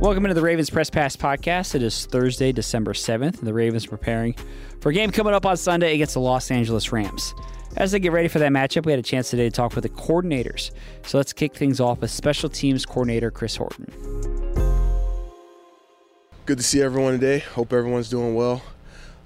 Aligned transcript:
Welcome 0.00 0.24
into 0.26 0.34
the 0.34 0.42
Ravens 0.42 0.70
Press 0.70 0.90
Pass 0.90 1.16
podcast. 1.16 1.74
It 1.74 1.82
is 1.82 2.06
Thursday, 2.06 2.52
December 2.52 2.92
7th, 2.92 3.38
and 3.38 3.46
the 3.48 3.52
Ravens 3.52 3.86
are 3.86 3.90
preparing 3.90 4.32
for 4.80 4.90
a 4.90 4.92
game 4.92 5.10
coming 5.10 5.34
up 5.34 5.44
on 5.44 5.56
Sunday 5.56 5.92
against 5.92 6.14
the 6.14 6.20
Los 6.20 6.52
Angeles 6.52 6.92
Rams. 6.92 7.34
As 7.76 7.90
they 7.90 7.98
get 7.98 8.12
ready 8.12 8.28
for 8.28 8.38
that 8.38 8.52
matchup, 8.52 8.86
we 8.86 8.92
had 8.92 9.00
a 9.00 9.02
chance 9.02 9.28
today 9.28 9.48
to 9.48 9.50
talk 9.50 9.74
with 9.74 9.82
the 9.82 9.88
coordinators. 9.88 10.70
So 11.04 11.18
let's 11.18 11.32
kick 11.32 11.56
things 11.56 11.80
off 11.80 12.00
with 12.00 12.12
special 12.12 12.48
teams 12.48 12.86
coordinator 12.86 13.32
Chris 13.32 13.56
Horton. 13.56 13.92
Good 16.46 16.58
to 16.58 16.64
see 16.64 16.80
everyone 16.80 17.14
today. 17.14 17.40
Hope 17.40 17.72
everyone's 17.72 18.08
doing 18.08 18.36
well. 18.36 18.62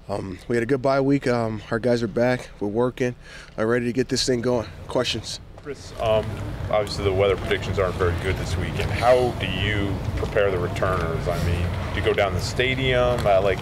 Um, 0.09 0.39
we 0.47 0.55
had 0.55 0.63
a 0.63 0.65
good 0.65 0.81
bye 0.81 1.01
week. 1.01 1.27
Um, 1.27 1.61
our 1.69 1.77
guys 1.77 2.01
are 2.01 2.07
back. 2.07 2.49
We're 2.59 2.67
working. 2.67 3.13
I'm 3.59 3.67
ready 3.67 3.85
to 3.85 3.93
get 3.93 4.09
this 4.09 4.25
thing 4.25 4.41
going. 4.41 4.67
Questions? 4.87 5.39
Chris, 5.63 5.93
um, 6.01 6.25
obviously 6.71 7.05
the 7.05 7.13
weather 7.13 7.37
predictions 7.37 7.79
aren't 7.79 7.95
very 7.95 8.13
good 8.21 8.35
this 8.35 8.57
weekend. 8.57 8.91
How 8.91 9.31
do 9.39 9.47
you 9.47 9.95
prepare 10.17 10.51
the 10.51 10.59
returners? 10.59 11.25
I 11.25 11.41
mean, 11.45 11.65
do 11.93 12.01
you 12.01 12.05
go 12.05 12.13
down 12.13 12.33
the 12.33 12.41
stadium? 12.41 13.25
Uh, 13.25 13.41
like, 13.41 13.61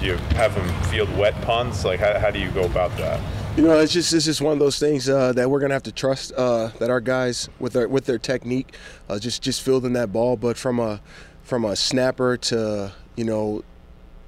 do 0.00 0.06
you 0.06 0.16
have 0.34 0.54
them 0.54 0.66
field 0.84 1.14
wet 1.14 1.38
punts? 1.42 1.84
Like, 1.84 2.00
how, 2.00 2.18
how 2.18 2.30
do 2.30 2.38
you 2.38 2.50
go 2.52 2.62
about 2.64 2.96
that? 2.96 3.20
You 3.58 3.64
know, 3.64 3.78
it's 3.78 3.92
just 3.92 4.14
it's 4.14 4.24
just 4.24 4.40
one 4.40 4.54
of 4.54 4.60
those 4.60 4.78
things 4.78 5.10
uh, 5.10 5.34
that 5.34 5.50
we're 5.50 5.60
gonna 5.60 5.74
have 5.74 5.82
to 5.82 5.92
trust 5.92 6.32
uh, 6.38 6.68
that 6.78 6.88
our 6.88 7.02
guys 7.02 7.50
with 7.58 7.74
their 7.74 7.86
with 7.86 8.06
their 8.06 8.18
technique, 8.18 8.74
uh, 9.10 9.18
just 9.18 9.42
just 9.42 9.60
fielding 9.60 9.92
that 9.92 10.10
ball. 10.10 10.38
But 10.38 10.56
from 10.56 10.80
a 10.80 11.02
from 11.42 11.66
a 11.66 11.76
snapper 11.76 12.38
to 12.38 12.92
you 13.14 13.24
know 13.24 13.62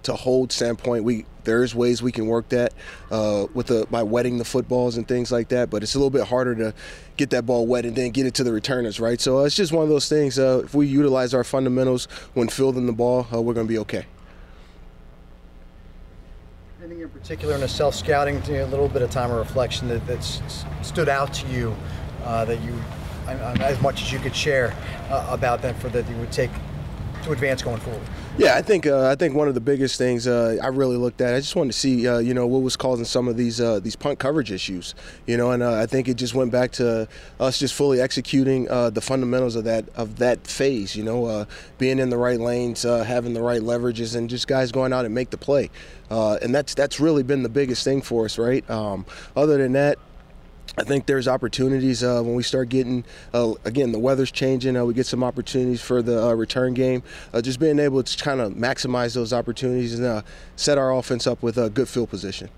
to 0.05 0.15
hold 0.15 0.53
standpoint, 0.53 1.05
we 1.05 1.27
there's 1.45 1.75
ways 1.75 2.03
we 2.03 2.13
can 2.13 2.27
work 2.27 2.49
that 2.49 2.73
uh, 3.11 3.47
with 3.55 3.67
the 3.67 3.87
by 3.91 4.03
wetting 4.03 4.39
the 4.39 4.45
footballs 4.45 4.97
and 4.97 5.07
things 5.07 5.31
like 5.31 5.49
that. 5.49 5.71
But 5.71 5.83
it's 5.83 5.95
a 5.95 5.99
little 5.99 6.11
bit 6.11 6.27
harder 6.27 6.55
to 6.55 6.75
get 7.17 7.31
that 7.31 7.47
ball 7.47 7.67
wet 7.67 7.85
and 7.85 7.95
then 7.95 8.11
get 8.11 8.27
it 8.27 8.35
to 8.35 8.45
the 8.45 8.53
returners, 8.53 9.01
right? 9.01 9.21
So 9.21 9.41
uh, 9.41 9.45
it's 9.45 9.57
just 9.57 9.73
one 9.73 9.83
of 9.83 9.89
those 9.89 10.09
things. 10.09 10.39
Uh, 10.39 10.63
if 10.65 10.75
we 10.75 10.87
utilize 10.87 11.35
our 11.35 11.45
fundamentals 11.45 12.07
when 12.35 12.49
fielding 12.49 12.87
the 12.87 12.93
ball, 12.93 13.27
uh, 13.33 13.41
we're 13.41 13.55
going 13.55 13.67
to 13.67 13.73
be 13.73 13.79
okay. 13.79 14.07
Anything 16.83 17.03
in 17.03 17.09
particular 17.09 17.55
in 17.55 17.63
a 17.63 17.69
self 17.69 17.95
scouting, 17.95 18.37
a 18.37 18.67
little 18.67 18.89
bit 18.89 19.03
of 19.03 19.11
time 19.11 19.31
of 19.31 19.39
reflection 19.39 19.89
that 19.89 20.07
that's 20.07 20.41
stood 20.83 21.09
out 21.09 21.33
to 21.35 21.47
you 21.49 21.75
uh, 22.25 22.45
that 22.45 22.61
you, 22.63 22.75
as 23.27 23.81
much 23.81 24.03
as 24.03 24.13
you 24.13 24.19
could 24.19 24.35
share 24.35 24.75
uh, 25.11 25.27
about 25.31 25.63
that 25.63 25.77
for 25.77 25.89
that 25.91 26.09
you 26.09 26.17
would 26.17 26.33
take 26.33 26.51
to 27.23 27.33
advance 27.33 27.63
going 27.63 27.81
forward. 27.81 28.03
Yeah, 28.37 28.57
I 28.57 28.63
think 28.63 28.85
uh, 28.85 29.09
I 29.09 29.15
think 29.15 29.37
one 29.37 29.47
of 29.47 29.55
the 29.55 29.61
biggest 29.61 29.97
things 29.97 30.27
uh, 30.27 30.57
I 30.61 30.67
really 30.67 30.97
looked 30.97 31.21
at. 31.21 31.35
I 31.35 31.39
just 31.39 31.55
wanted 31.55 31.71
to 31.71 31.79
see, 31.79 32.09
uh, 32.09 32.19
you 32.19 32.35
know, 32.35 32.49
what 32.49 32.63
was 32.63 32.77
causing 32.77 33.05
some 33.05 33.29
of 33.29 33.37
these 33.37 33.61
uh, 33.61 33.79
these 33.79 33.95
punt 33.95 34.19
coverage 34.19 34.51
issues. 34.51 34.97
You 35.25 35.37
know, 35.37 35.53
and 35.53 35.63
uh, 35.63 35.75
I 35.81 35.87
think 35.87 36.09
it 36.09 36.15
just 36.15 36.35
went 36.35 36.51
back 36.51 36.73
to 36.73 37.07
us 37.39 37.61
just 37.61 37.75
fully 37.75 38.01
executing 38.01 38.69
uh, 38.69 38.91
the 38.91 39.01
fundamentals 39.01 39.55
of 39.55 39.63
that 39.65 39.89
of 39.91 40.17
that 40.17 40.49
phase. 40.49 40.97
You 40.97 41.05
know, 41.05 41.47
being 41.79 42.01
in 42.01 42.11
the 42.11 42.19
right 42.19 42.41
lanes, 42.41 42.83
having 42.83 43.35
the 43.35 43.43
right 43.43 43.61
leverages, 43.61 44.17
and 44.17 44.29
just 44.29 44.49
guys 44.49 44.73
going 44.73 44.93
out 44.93 45.05
and 45.05 45.15
make 45.15 45.31
the 45.31 45.39
play. 45.39 45.71
and 46.11 46.53
that's 46.53 46.75
that's 46.75 46.99
really 46.99 47.23
been 47.23 47.45
the 47.45 47.49
biggest 47.49 47.85
thing 47.85 48.03
for 48.03 48.25
us, 48.25 48.37
right? 48.37 48.69
Um, 48.69 49.07
other 49.37 49.59
than 49.59 49.75
that, 49.75 50.01
I 50.77 50.83
think 50.83 51.07
there's 51.07 51.29
opportunities 51.29 52.03
uh, 52.03 52.21
when 52.23 52.35
we 52.35 52.43
start 52.43 52.69
getting, 52.69 53.05
uh, 53.33 53.55
again, 53.65 53.93
the 53.93 53.99
weather's 53.99 54.33
changing. 54.33 54.77
Uh, 54.77 54.85
we 54.85 54.95
get 54.95 55.07
some 55.07 55.23
opportunities 55.23 55.81
for 55.81 56.03
the 56.03 56.27
uh, 56.27 56.33
return 56.33 56.75
game. 56.75 57.03
Uh, 57.33 57.41
just 57.41 57.61
being 57.61 57.79
able 57.79 58.03
to 58.03 58.25
kind 58.25 58.41
of 58.41 58.55
maximize 58.55 59.15
those 59.15 59.33
opportunities 59.33 59.95
and 59.95 60.05
uh, 60.05 60.23
set 60.57 60.77
our 60.77 60.93
offense 60.93 61.27
up 61.27 61.43
with 61.43 61.59
a 61.59 61.71
good 61.71 61.89
field 61.89 62.11
position. 62.11 62.49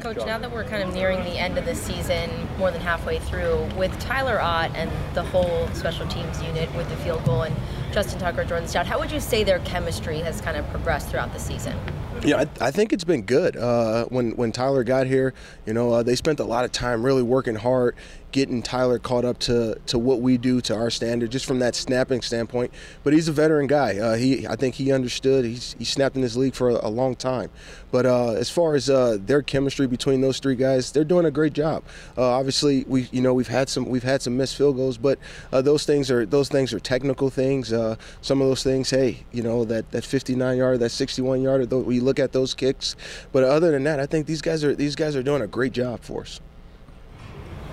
Coach, 0.00 0.16
now 0.26 0.38
that 0.38 0.52
we're 0.52 0.64
kind 0.64 0.82
of 0.82 0.92
nearing 0.92 1.22
the 1.22 1.38
end 1.38 1.56
of 1.56 1.64
the 1.64 1.74
season, 1.74 2.28
more 2.58 2.72
than 2.72 2.80
halfway 2.80 3.20
through, 3.20 3.64
with 3.76 3.96
Tyler 4.00 4.40
Ott 4.40 4.70
and 4.74 4.90
the 5.14 5.22
whole 5.22 5.68
special 5.68 6.06
teams 6.08 6.42
unit 6.42 6.74
with 6.74 6.88
the 6.90 6.96
field 6.96 7.24
goal 7.24 7.42
and 7.42 7.54
Justin 7.92 8.18
Tucker, 8.18 8.44
Jordan 8.44 8.68
Stout, 8.68 8.86
how 8.86 8.98
would 8.98 9.12
you 9.12 9.20
say 9.20 9.44
their 9.44 9.60
chemistry 9.60 10.18
has 10.18 10.40
kind 10.40 10.56
of 10.56 10.68
progressed 10.70 11.08
throughout 11.08 11.32
the 11.32 11.38
season? 11.38 11.78
Yeah, 12.22 12.38
I, 12.38 12.66
I, 12.66 12.70
think 12.70 12.92
it's 12.92 13.04
been 13.04 13.22
good. 13.22 13.56
Uh, 13.56 14.06
when 14.06 14.32
when 14.36 14.50
Tyler 14.52 14.82
got 14.84 15.06
here, 15.06 15.34
you 15.66 15.74
know, 15.74 15.92
uh, 15.92 16.02
they 16.02 16.14
spent 16.14 16.40
a 16.40 16.44
lot 16.44 16.64
of 16.64 16.72
time 16.72 17.04
really 17.04 17.22
working 17.22 17.54
hard, 17.54 17.96
getting 18.34 18.62
Tyler 18.62 18.98
caught 18.98 19.24
up 19.24 19.38
to, 19.38 19.78
to 19.86 19.96
what 19.96 20.20
we 20.20 20.36
do 20.36 20.60
to 20.60 20.74
our 20.74 20.90
standard, 20.90 21.30
just 21.30 21.46
from 21.46 21.60
that 21.60 21.76
snapping 21.76 22.20
standpoint. 22.20 22.72
But 23.04 23.12
he's 23.12 23.28
a 23.28 23.32
veteran 23.32 23.68
guy. 23.68 23.96
Uh, 23.96 24.16
he 24.16 24.44
I 24.46 24.56
think 24.56 24.74
he 24.74 24.90
understood. 24.90 25.44
He's 25.44 25.76
he 25.78 25.84
snapped 25.84 26.16
in 26.16 26.22
this 26.22 26.34
league 26.34 26.56
for 26.56 26.70
a, 26.70 26.88
a 26.88 26.90
long 26.90 27.14
time. 27.14 27.50
But 27.92 28.06
uh, 28.06 28.32
as 28.32 28.50
far 28.50 28.74
as 28.74 28.90
uh, 28.90 29.18
their 29.20 29.40
chemistry 29.40 29.86
between 29.86 30.20
those 30.20 30.40
three 30.40 30.56
guys, 30.56 30.90
they're 30.90 31.04
doing 31.04 31.26
a 31.26 31.30
great 31.30 31.52
job. 31.52 31.84
Uh, 32.18 32.28
obviously, 32.28 32.84
we 32.88 33.08
you 33.12 33.22
know 33.22 33.32
we've 33.32 33.46
had 33.46 33.68
some 33.68 33.84
we've 33.84 34.02
had 34.02 34.20
some 34.20 34.36
missed 34.36 34.56
field 34.56 34.74
goals, 34.74 34.98
but 34.98 35.20
those 35.52 35.86
things 35.86 36.10
are 36.10 36.26
those 36.26 36.48
things 36.48 36.74
are 36.74 36.80
technical 36.80 37.30
things. 37.30 37.68
some 37.68 38.42
of 38.42 38.48
those 38.48 38.64
things, 38.64 38.90
hey, 38.90 39.24
you 39.30 39.44
know 39.44 39.64
that 39.64 39.92
that 39.92 40.04
59 40.04 40.56
yard, 40.58 40.80
that 40.80 40.90
61 40.90 41.40
yard, 41.40 41.70
we 41.70 42.00
look 42.00 42.18
at 42.18 42.32
those 42.32 42.52
kicks. 42.52 42.96
But 43.30 43.44
other 43.44 43.70
than 43.70 43.84
that, 43.84 44.00
I 44.00 44.06
think 44.06 44.26
these 44.26 44.42
guys 44.42 44.64
are 44.64 44.74
these 44.74 44.96
guys 44.96 45.14
are 45.14 45.22
doing 45.22 45.42
a 45.42 45.46
great 45.46 45.72
job 45.72 46.00
for 46.00 46.22
us. 46.22 46.40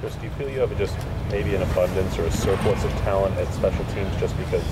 Chris, 0.02 0.16
do 0.16 0.24
you 0.26 0.32
feel 0.32 0.50
you 0.50 0.60
have 0.60 0.76
just 0.80 0.98
maybe 1.30 1.54
an 1.54 1.62
abundance 1.62 2.18
or 2.18 2.24
a 2.24 2.32
surplus 2.32 2.84
of 2.84 2.92
talent 3.04 3.38
at 3.38 3.54
special 3.54 3.86
teams 3.94 4.20
just 4.20 4.36
because 4.36 4.64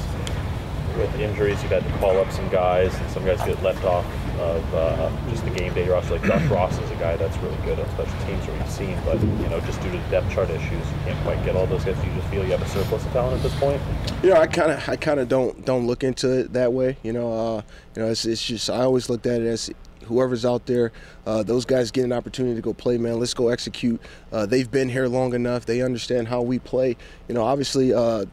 with 0.98 1.20
injuries 1.20 1.62
you've 1.62 1.72
had 1.72 1.84
to 1.84 1.92
call 2.00 2.18
up 2.18 2.32
some 2.32 2.50
guys 2.50 2.94
and 2.96 3.12
some 3.12 3.24
guys 3.24 3.40
get 3.44 3.62
left 3.62 3.84
off 3.86 4.04
of 4.40 4.76
uh, 4.76 5.12
just 5.30 5.46
the 5.46 5.52
game 5.52 5.72
day 5.76 5.88
roster. 5.88 6.18
Like 6.18 6.24
Josh 6.24 6.44
Ross 6.50 6.80
is 6.80 6.90
a 6.90 6.96
guy 6.96 7.16
that's 7.16 7.38
really 7.38 7.58
good 7.58 7.80
on 7.80 7.88
special 7.92 8.26
teams 8.26 8.44
that 8.48 8.58
we've 8.58 8.72
seen, 8.72 8.98
but 9.06 9.22
you 9.22 9.50
know 9.50 9.60
just 9.62 9.80
due 9.82 9.92
to 9.92 10.00
depth 10.10 10.32
chart 10.32 10.50
issues, 10.50 10.72
you 10.72 10.98
can't 11.06 11.24
quite 11.24 11.46
get 11.46 11.56
all 11.56 11.68
those 11.68 11.86
guys. 11.86 11.96
Do 12.00 12.08
you 12.08 12.16
just 12.16 12.28
feel 12.30 12.44
you 12.44 12.52
have 12.52 12.64
a 12.64 12.70
surplus 12.70 13.06
of 13.06 13.12
talent 13.12 13.38
at 13.38 13.44
this 13.44 13.60
point? 13.60 13.82
Know, 14.24 14.34
I 14.34 14.48
kind 14.48 14.72
of 14.72 14.90
I 14.90 14.96
kind 14.96 15.20
of 15.20 15.28
don't 15.28 15.64
don't 15.64 15.86
look 15.86 16.04
into 16.04 16.40
it 16.40 16.54
that 16.54 16.74
way. 16.74 16.98
You 17.04 17.14
know, 17.14 17.32
uh, 17.34 17.62
you 17.96 18.02
know, 18.02 18.10
it's, 18.10 18.26
it's 18.26 18.44
just 18.44 18.70
I 18.70 18.82
always 18.82 19.10
looked 19.10 19.28
at 19.28 19.42
it 19.42 19.48
as 19.48 19.70
whoever's 20.10 20.44
out 20.44 20.66
there, 20.66 20.92
uh, 21.26 21.44
those 21.44 21.64
guys 21.64 21.92
get 21.92 22.04
an 22.04 22.12
opportunity 22.12 22.56
to 22.56 22.62
go 22.62 22.74
play, 22.74 22.98
man. 22.98 23.20
Let's 23.20 23.34
go 23.34 23.48
execute. 23.48 24.02
Uh, 24.32 24.46
they've 24.46 24.70
been 24.70 24.90
here 24.90 25.08
long 25.08 25.34
enough. 25.34 25.66
They 25.66 25.82
understand 25.82 26.28
how 26.28 26.42
we 26.42 26.60
play. 26.60 26.98
You 27.28 27.36
know, 27.36 27.44
obviously, 27.44 27.94
uh, 27.94 28.26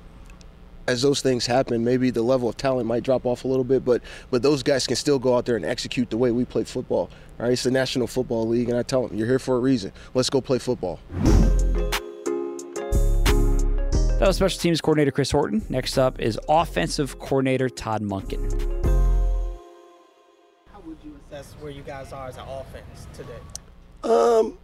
as 0.89 1.03
those 1.03 1.21
things 1.21 1.47
happen, 1.47 1.85
maybe 1.85 2.11
the 2.11 2.23
level 2.23 2.49
of 2.49 2.57
talent 2.57 2.87
might 2.87 3.03
drop 3.03 3.27
off 3.27 3.45
a 3.45 3.49
little 3.49 3.65
bit, 3.65 3.85
but 3.85 4.03
but 4.31 4.43
those 4.43 4.63
guys 4.63 4.87
can 4.87 4.97
still 4.97 5.19
go 5.19 5.37
out 5.37 5.45
there 5.45 5.57
and 5.57 5.65
execute 5.65 6.11
the 6.11 6.17
way 6.17 6.31
we 6.31 6.45
play 6.45 6.65
football. 6.65 7.11
All 7.39 7.45
right, 7.45 7.53
it's 7.53 7.65
the 7.65 7.71
National 7.71 8.07
Football 8.07 8.49
League, 8.49 8.69
and 8.69 8.79
I 8.79 8.83
tell 8.83 9.07
them, 9.07 9.17
you're 9.17 9.27
here 9.27 9.39
for 9.39 9.57
a 9.57 9.61
reason. 9.61 9.93
Let's 10.15 10.31
go 10.31 10.41
play 10.41 10.59
football. 10.59 11.01
That 14.19 14.29
was 14.29 14.37
special 14.37 14.59
teams 14.59 14.81
coordinator 14.81 15.11
Chris 15.11 15.31
Horton. 15.31 15.63
Next 15.69 15.99
up 15.99 16.19
is 16.19 16.41
offensive 16.49 17.19
coordinator 17.19 17.69
Todd 17.69 18.01
Monken. 18.01 18.56
Assess 21.37 21.53
where 21.61 21.71
you 21.71 21.83
guys 21.83 22.15
are 22.15 22.29
as 22.29 22.39
an 22.39 22.45
offense 22.49 23.07
today? 23.13 23.39
Um, 24.03 24.57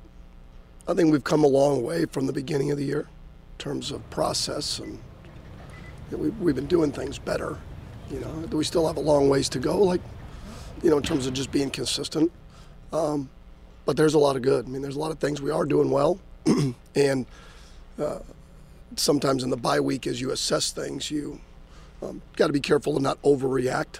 I 0.88 0.94
think 0.94 1.12
we've 1.12 1.22
come 1.22 1.44
a 1.44 1.48
long 1.48 1.82
way 1.82 2.06
from 2.06 2.26
the 2.26 2.32
beginning 2.32 2.70
of 2.70 2.78
the 2.78 2.84
year 2.84 3.00
in 3.00 3.58
terms 3.58 3.90
of 3.90 4.08
process 4.08 4.78
and 4.78 4.98
we, 6.10 6.30
we've 6.30 6.54
been 6.54 6.66
doing 6.66 6.90
things 6.90 7.18
better. 7.18 7.58
You 8.10 8.20
know, 8.20 8.30
we 8.50 8.64
still 8.64 8.86
have 8.86 8.96
a 8.96 9.00
long 9.00 9.28
ways 9.28 9.50
to 9.50 9.58
go? 9.58 9.82
Like, 9.82 10.00
you 10.82 10.88
know, 10.88 10.96
in 10.96 11.02
terms 11.02 11.26
of 11.26 11.34
just 11.34 11.52
being 11.52 11.68
consistent. 11.68 12.32
Um, 12.90 13.28
but 13.84 13.98
there's 13.98 14.14
a 14.14 14.18
lot 14.18 14.36
of 14.36 14.42
good. 14.42 14.64
I 14.64 14.68
mean, 14.68 14.80
there's 14.80 14.96
a 14.96 15.00
lot 15.00 15.10
of 15.10 15.18
things 15.18 15.42
we 15.42 15.50
are 15.50 15.66
doing 15.66 15.90
well, 15.90 16.20
and 16.94 17.26
uh, 17.98 18.20
sometimes 18.96 19.42
in 19.42 19.50
the 19.50 19.58
bye 19.58 19.80
week, 19.80 20.06
as 20.06 20.22
you 20.22 20.30
assess 20.30 20.70
things, 20.72 21.10
you 21.10 21.38
um, 22.02 22.22
got 22.36 22.46
to 22.46 22.52
be 22.54 22.60
careful 22.60 22.94
to 22.94 23.00
not 23.00 23.20
overreact 23.22 23.98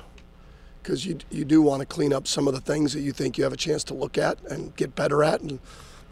because 0.82 1.06
you 1.06 1.18
you 1.30 1.44
do 1.44 1.62
want 1.62 1.80
to 1.80 1.86
clean 1.86 2.12
up 2.12 2.26
some 2.26 2.48
of 2.48 2.54
the 2.54 2.60
things 2.60 2.92
that 2.92 3.00
you 3.00 3.12
think 3.12 3.38
you 3.38 3.44
have 3.44 3.52
a 3.52 3.56
chance 3.58 3.84
to 3.84 3.94
look 3.94 4.18
at 4.18 4.40
and 4.50 4.74
get 4.76 4.94
better 4.94 5.22
at 5.22 5.40
and 5.40 5.60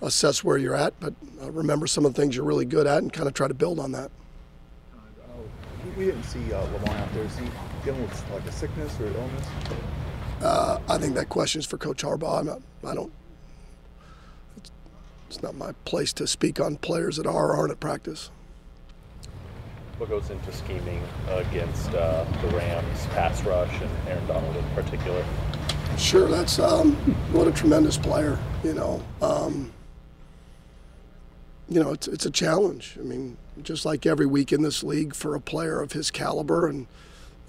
assess 0.03 0.45
where 0.45 0.57
you're 0.57 0.77
at. 0.77 0.99
But 1.01 1.15
uh, 1.43 1.51
remember 1.51 1.87
some 1.87 2.05
of 2.07 2.15
the 2.15 2.21
things 2.21 2.37
you're 2.37 2.45
really 2.45 2.65
good 2.65 2.87
at 2.87 2.99
and 2.99 3.13
kind 3.13 3.29
of 3.29 3.35
try 3.35 3.49
to 3.49 3.55
build 3.55 3.79
on 3.79 3.93
that 3.93 4.11
we 6.01 6.07
didn't 6.07 6.23
see 6.25 6.53
uh, 6.53 6.63
out 6.63 7.13
there. 7.13 7.25
Is 7.25 7.39
he 7.39 7.45
dealing 7.85 8.01
with 8.01 8.31
like 8.33 8.45
a 8.47 8.53
sickness 8.53 8.99
or 9.01 9.07
illness? 9.07 9.47
Uh, 10.41 10.79
I 10.89 10.97
think 10.97 11.15
that 11.15 11.29
question 11.29 11.59
is 11.59 11.67
for 11.67 11.77
Coach 11.77 12.03
Harbaugh. 12.03 12.41
I'm 12.41 12.47
not, 12.47 12.63
I 12.85 12.95
don't. 12.95 13.13
It's, 14.57 14.71
it's 15.29 15.43
not 15.43 15.55
my 15.55 15.73
place 15.85 16.15
to 16.15 16.27
speak 16.27 16.59
on 16.59 16.77
players 16.77 17.19
that 17.19 17.27
are 17.27 17.51
or 17.51 17.57
aren't 17.57 17.73
at 17.73 17.81
practice. 17.81 18.31
What 20.01 20.09
goes 20.09 20.31
into 20.31 20.51
scheming 20.51 21.03
against 21.29 21.91
uh, 21.91 22.25
the 22.41 22.49
Rams 22.57 23.05
pass 23.09 23.45
rush 23.45 23.83
and 23.83 23.91
Aaron 24.09 24.27
Donald 24.27 24.57
in 24.57 24.65
particular? 24.71 25.23
Sure, 25.99 26.27
that's 26.27 26.59
um, 26.59 26.95
what 27.33 27.47
a 27.47 27.53
tremendous 27.53 27.99
player. 27.99 28.39
You 28.65 28.73
know, 28.73 29.03
um, 29.21 29.71
you 31.69 31.83
know, 31.83 31.93
it's 31.93 32.09
it's 32.09 32.25
a 32.25 32.31
challenge. 32.31 32.97
I 32.99 33.03
mean, 33.03 33.37
just 33.63 33.85
like 33.85 34.07
every 34.07 34.25
week 34.25 34.55
in 34.55 34.63
this 34.63 34.83
league 34.83 35.15
for 35.15 35.35
a 35.35 35.41
player 35.41 35.83
of 35.83 35.93
his 35.93 36.11
caliber 36.11 36.67
and 36.67 36.87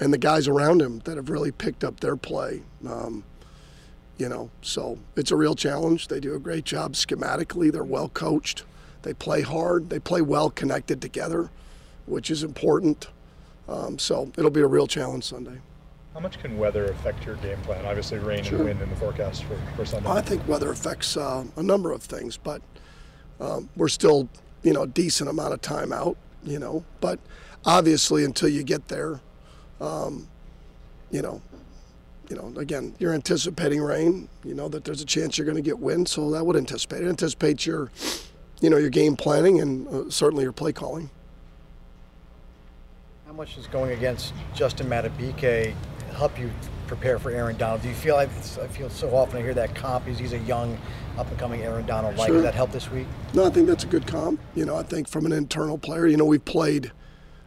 and 0.02 0.12
the 0.12 0.18
guys 0.18 0.50
around 0.50 0.82
him 0.82 1.00
that 1.06 1.16
have 1.16 1.30
really 1.30 1.54
picked 1.54 1.86
up 1.86 2.02
their 2.02 2.18
play. 2.18 2.64
Um, 2.86 3.24
you 4.18 4.28
know, 4.28 4.50
so 4.62 5.00
it's 5.16 5.32
a 5.32 5.38
real 5.38 5.56
challenge. 5.56 6.10
They 6.10 6.20
do 6.20 6.36
a 6.36 6.40
great 6.40 6.66
job 6.66 6.96
schematically. 6.96 7.72
They're 7.72 7.82
well 7.82 8.10
coached. 8.10 8.66
They 9.04 9.14
play 9.14 9.42
hard. 9.42 9.90
They 9.90 10.00
play 10.00 10.22
well 10.22 10.50
connected 10.50 11.02
together, 11.02 11.50
which 12.06 12.30
is 12.32 12.44
important. 12.44 13.08
Um, 13.68 13.98
so 14.00 14.32
it'll 14.38 14.52
be 14.52 14.62
a 14.62 14.68
real 14.68 14.88
challenge 14.88 15.24
Sunday. 15.26 15.60
How 16.14 16.20
much 16.20 16.40
can 16.42 16.58
weather 16.58 16.86
affect 16.86 17.26
your 17.26 17.36
game 17.36 17.58
plan? 17.60 17.86
Obviously, 17.86 18.18
rain 18.20 18.44
Sure. 18.44 18.58
and 18.58 18.66
wind 18.68 18.82
in 18.82 18.90
the 18.90 18.96
forecast 18.98 19.44
for, 19.46 19.58
for 19.78 19.86
Sunday. 19.86 20.10
I 20.10 20.22
think 20.22 20.46
weather 20.48 20.70
affects 20.70 21.16
uh, 21.16 21.46
a 21.56 21.64
number 21.64 21.92
of 21.94 22.04
things, 22.04 22.36
but 22.36 22.62
um, 23.40 23.70
we're 23.78 23.88
still, 23.88 24.28
you 24.62 24.74
know, 24.74 24.84
a 24.84 24.88
decent 24.88 25.30
amount 25.30 25.54
of 25.54 25.62
time 25.62 25.94
out, 25.94 26.18
you 26.44 26.60
know. 26.60 26.84
But 27.00 27.20
obviously, 27.66 28.26
until 28.26 28.50
you 28.50 28.64
get 28.64 28.90
there, 28.90 29.22
um, 29.80 30.28
you 31.12 31.22
know, 31.22 31.42
you 32.30 32.36
know, 32.36 32.54
again, 32.60 32.94
you're 33.00 33.14
anticipating 33.14 33.82
rain. 33.82 34.28
You 34.44 34.54
know 34.54 34.68
that 34.70 34.84
there's 34.84 35.02
a 35.02 35.06
chance 35.06 35.38
you're 35.38 35.46
going 35.46 35.56
to 35.58 35.62
get 35.62 35.80
wind, 35.80 36.10
so 36.10 36.30
that 36.32 36.46
would 36.46 36.58
anticipate. 36.58 37.04
It 37.04 37.08
anticipates 37.10 37.66
your, 37.66 37.90
you 38.60 38.70
know, 38.70 38.78
your 38.78 38.90
game 38.90 39.16
planning 39.16 39.62
and 39.62 39.88
uh, 39.88 40.10
certainly 40.10 40.44
your 40.44 40.54
play 40.54 40.74
calling. 40.74 41.10
How 43.32 43.38
much 43.38 43.58
is 43.58 43.66
going 43.68 43.92
against 43.92 44.34
Justin 44.54 44.90
Madubuike 44.90 45.74
help 46.16 46.38
you 46.38 46.52
prepare 46.86 47.18
for 47.18 47.32
Aaron 47.32 47.56
Donald? 47.56 47.82
Do 47.82 47.88
you 47.88 47.96
feel 47.96 48.16
like 48.16 48.28
I 48.28 48.68
feel 48.68 48.90
so 48.90 49.16
often 49.16 49.38
I 49.38 49.42
hear 49.42 49.54
that 49.54 49.74
comp? 49.74 50.06
He's, 50.06 50.20
he's 50.20 50.34
a 50.34 50.40
young, 50.40 50.78
up 51.18 51.30
and 51.30 51.40
coming 51.40 51.62
Aaron 51.62 51.86
Donald. 51.86 52.18
Like 52.18 52.28
Sure. 52.28 52.36
did 52.36 52.44
that 52.44 52.56
help 52.56 52.74
this 52.74 52.92
week? 52.92 53.08
No, 53.34 53.46
I 53.46 53.50
think 53.50 53.68
that's 53.68 53.86
a 53.86 53.88
good 53.88 54.06
comp. 54.06 54.42
You 54.54 54.66
know, 54.66 54.76
I 54.76 54.84
think 54.84 55.08
from 55.08 55.26
an 55.26 55.32
internal 55.32 55.78
player, 55.78 56.08
you 56.08 56.18
know, 56.18 56.26
we've 56.26 56.44
played 56.44 56.92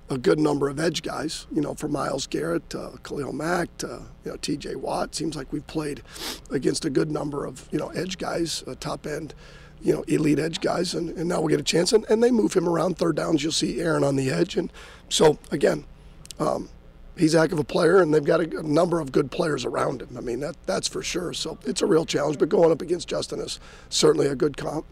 a 0.09 0.17
good 0.17 0.39
number 0.39 0.71
of 0.71 0.81
edge 0.81 1.03
guys. 1.03 1.47
You 1.53 1.61
know, 1.61 1.75
from 1.75 1.93
Myles 1.93 2.27
Garrett 2.27 2.71
to 2.71 2.99
Khalil 3.03 3.35
Mack 3.35 3.77
to 3.79 4.05
you 4.25 4.31
know 4.31 4.39
T.J. 4.39 4.77
Watt. 4.77 5.15
Seems 5.15 5.37
like 5.37 5.53
we've 5.53 5.67
played 5.67 6.03
against 6.51 6.87
a 6.87 6.91
good 6.91 7.11
number 7.11 7.45
of 7.45 7.69
you 7.71 7.79
know 7.79 7.89
edge 7.89 8.17
guys, 8.17 8.65
uh, 8.67 8.75
top 8.81 9.07
end, 9.07 9.35
you 9.85 9.93
know, 9.93 10.03
elite 10.09 10.41
edge 10.41 10.61
guys, 10.61 10.95
and, 10.95 11.11
and 11.11 11.29
now 11.29 11.41
we 11.41 11.53
get 11.53 11.61
a 11.61 11.65
chance. 11.65 11.93
And, 11.93 12.05
and 12.09 12.21
they 12.21 12.33
move 12.33 12.55
him 12.55 12.69
around 12.69 12.99
third 12.99 13.15
downs. 13.15 13.45
You'll 13.45 13.53
see 13.53 13.81
Aaron 13.81 14.03
on 14.03 14.17
the 14.17 14.31
edge, 14.31 14.57
and 14.57 14.73
so 15.09 15.39
again. 15.53 15.85
Um, 16.41 16.71
He's 17.17 17.33
a 17.35 17.39
heck 17.39 17.53
of 17.53 17.61
a 17.61 17.65
player, 17.65 18.01
and 18.01 18.13
they've 18.13 18.25
got 18.25 18.41
a, 18.41 18.59
a 18.59 18.63
number 18.65 18.99
of 18.99 19.13
good 19.13 19.31
players 19.31 19.65
around 19.65 20.03
him. 20.03 20.19
I 20.19 20.21
mean, 20.21 20.41
that, 20.41 20.57
that's 20.67 20.89
for 20.89 21.01
sure. 21.01 21.33
So 21.33 21.57
it's 21.65 21.81
a 21.81 21.87
real 21.87 22.05
challenge, 22.05 22.41
but 22.41 22.49
going 22.49 22.73
up 22.73 22.83
against 22.83 23.07
Justin 23.07 23.39
is 23.39 23.61
certainly 23.89 24.27
a 24.27 24.35
good 24.35 24.57
comp. 24.57 24.85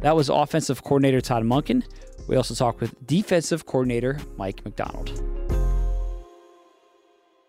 That 0.00 0.16
was 0.16 0.30
offensive 0.30 0.82
coordinator 0.82 1.20
Todd 1.20 1.42
Monken. 1.42 1.84
We 2.26 2.36
also 2.36 2.54
talked 2.54 2.80
with 2.80 2.94
defensive 3.06 3.66
coordinator 3.66 4.18
Mike 4.38 4.64
Macdonald. 4.64 5.22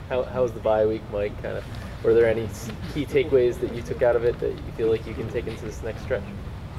How, 0.10 0.24
how 0.24 0.42
was 0.42 0.52
the 0.52 0.60
bye 0.60 0.86
week, 0.86 1.04
Mike? 1.14 1.42
Kind 1.42 1.56
of, 1.56 1.64
were 2.04 2.14
there 2.14 2.28
any 2.28 2.48
key 2.94 3.06
takeaways 3.06 3.60
that 3.62 3.74
you 3.74 3.82
took 3.82 4.02
out 4.02 4.16
of 4.16 4.26
it 4.26 4.40
that 4.40 4.52
you 4.52 4.72
feel 4.76 4.90
like 4.90 5.06
you 5.08 5.14
can 5.14 5.30
take 5.30 5.48
into 5.48 5.64
this 5.66 5.82
next 5.84 6.04
stretch? 6.04 6.24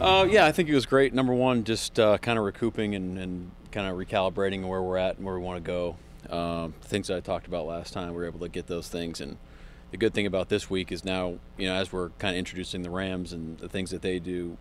Uh, 0.00 0.26
yeah, 0.28 0.44
I 0.46 0.52
think 0.52 0.68
it 0.68 0.74
was 0.74 0.86
great. 0.86 1.14
Number 1.14 1.32
one, 1.32 1.64
just 1.64 1.98
uh, 1.98 2.18
kind 2.18 2.38
of 2.38 2.44
recouping 2.44 2.94
and, 2.94 3.18
and 3.18 3.50
kind 3.70 3.88
of 3.88 3.96
recalibrating 3.96 4.66
where 4.66 4.82
we're 4.82 4.98
at 4.98 5.16
and 5.16 5.24
where 5.24 5.34
we 5.34 5.40
want 5.40 5.64
to 5.64 5.66
go. 5.66 5.96
Um, 6.30 6.74
things 6.82 7.08
that 7.08 7.16
I 7.16 7.20
talked 7.20 7.46
about 7.46 7.66
last 7.66 7.92
time, 7.92 8.10
we 8.10 8.16
were 8.16 8.26
able 8.26 8.40
to 8.40 8.48
get 8.48 8.66
those 8.66 8.88
things. 8.88 9.20
And 9.20 9.36
the 9.90 9.96
good 9.96 10.12
thing 10.12 10.26
about 10.26 10.48
this 10.48 10.68
week 10.68 10.90
is 10.90 11.04
now, 11.04 11.36
you 11.56 11.68
know, 11.68 11.74
as 11.74 11.92
we're 11.92 12.10
kind 12.18 12.34
of 12.34 12.38
introducing 12.38 12.82
the 12.82 12.90
Rams 12.90 13.32
and 13.32 13.58
the 13.58 13.68
things 13.68 13.90
that 13.90 14.02
they 14.02 14.18
do, 14.18 14.56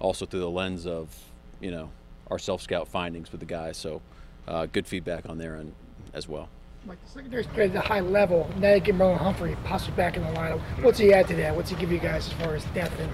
also 0.00 0.26
through 0.26 0.40
the 0.40 0.50
lens 0.50 0.86
of, 0.86 1.16
you 1.60 1.70
know, 1.70 1.90
our 2.30 2.38
self 2.38 2.60
scout 2.60 2.88
findings 2.88 3.32
with 3.32 3.40
the 3.40 3.46
guys. 3.46 3.76
So 3.76 4.02
uh, 4.46 4.66
good 4.66 4.86
feedback 4.86 5.28
on 5.28 5.38
their 5.38 5.56
end 5.56 5.72
as 6.12 6.28
well. 6.28 6.48
Like 6.86 7.02
the 7.02 7.10
secondary's 7.10 7.46
played 7.46 7.70
at 7.74 7.84
a 7.84 7.86
high 7.86 8.00
level. 8.00 8.50
Now 8.58 8.74
you 8.74 8.80
get 8.80 8.94
Marlon 8.94 9.16
Humphrey 9.16 9.56
possibly 9.64 9.96
back 9.96 10.16
in 10.16 10.22
the 10.22 10.28
lineup. 10.30 10.60
What's 10.82 10.98
he 10.98 11.12
add 11.14 11.26
to 11.28 11.36
that? 11.36 11.56
What's 11.56 11.70
he 11.70 11.76
give 11.76 11.90
you 11.90 11.98
guys 11.98 12.26
as 12.26 12.32
far 12.34 12.54
as 12.54 12.64
depth 12.66 12.98
and 13.00 13.10